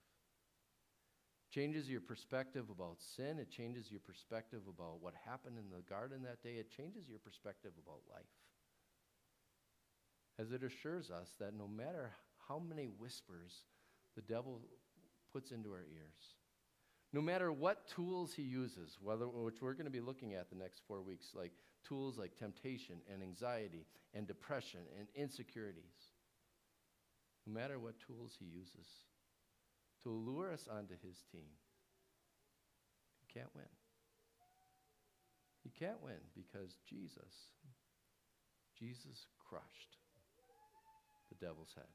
Changes 1.52 1.89
your 1.89 2.02
perspective 2.02 2.69
about 2.69 3.02
sin. 3.02 3.39
It 3.39 3.50
changes 3.50 3.89
your 3.89 4.02
perspective 4.02 4.62
about 4.69 5.02
what 5.02 5.13
happened 5.26 5.58
in 5.58 5.72
the 5.72 5.82
garden 5.82 6.22
that 6.24 6.43
day. 6.43 6.60
It 6.60 6.69
changes 6.69 7.10
your 7.10 7.17
perspective 7.17 7.72
about 7.82 8.02
life. 8.12 8.30
As 10.38 10.52
it 10.52 10.63
assures 10.63 11.10
us 11.10 11.34
that 11.39 11.58
no 11.58 11.67
matter 11.67 12.12
how 12.48 12.60
many 12.60 12.86
whispers 12.86 13.63
the 14.15 14.22
devil 14.22 14.62
puts 15.34 15.52
into 15.52 15.72
our 15.72 15.86
ears, 15.91 16.36
no 17.12 17.22
matter 17.22 17.52
what 17.52 17.88
tools 17.88 18.34
he 18.34 18.43
uses, 18.43 18.98
whether, 19.02 19.28
which 19.28 19.62
we're 19.62 19.74
going 19.74 19.86
to 19.86 19.91
be 19.91 20.00
looking 20.00 20.36
at 20.36 20.50
the 20.50 20.56
next 20.56 20.82
four 20.88 21.02
weeks, 21.02 21.28
like 21.34 21.52
tools 21.88 22.17
like 22.17 22.38
temptation 22.38 22.98
and 23.12 23.24
anxiety 23.24 23.86
and 24.13 24.28
depression 24.28 24.82
and 24.98 25.08
insecurities, 25.15 26.12
no 27.48 27.54
matter 27.54 27.80
what 27.80 27.95
tools 28.00 28.36
he 28.38 28.45
uses 28.45 28.88
to 30.04 30.10
lure 30.10 30.52
us 30.54 30.67
onto 30.72 30.93
his 31.04 31.24
team, 31.32 31.50
he 33.19 33.34
can't 33.34 33.54
win. 33.56 33.65
He 35.63 35.69
can't 35.69 36.02
win 36.02 36.22
because 36.36 36.78
Jesus, 36.88 37.34
Jesus 38.78 39.26
crushed 39.50 39.98
the 41.30 41.45
devil's 41.45 41.74
head. 41.76 41.86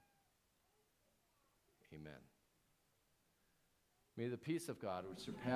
Amen. 1.94 2.33
May 4.16 4.28
the 4.28 4.36
peace 4.36 4.68
of 4.68 4.80
God, 4.80 5.04
which 5.08 5.18
surpasses 5.18 5.54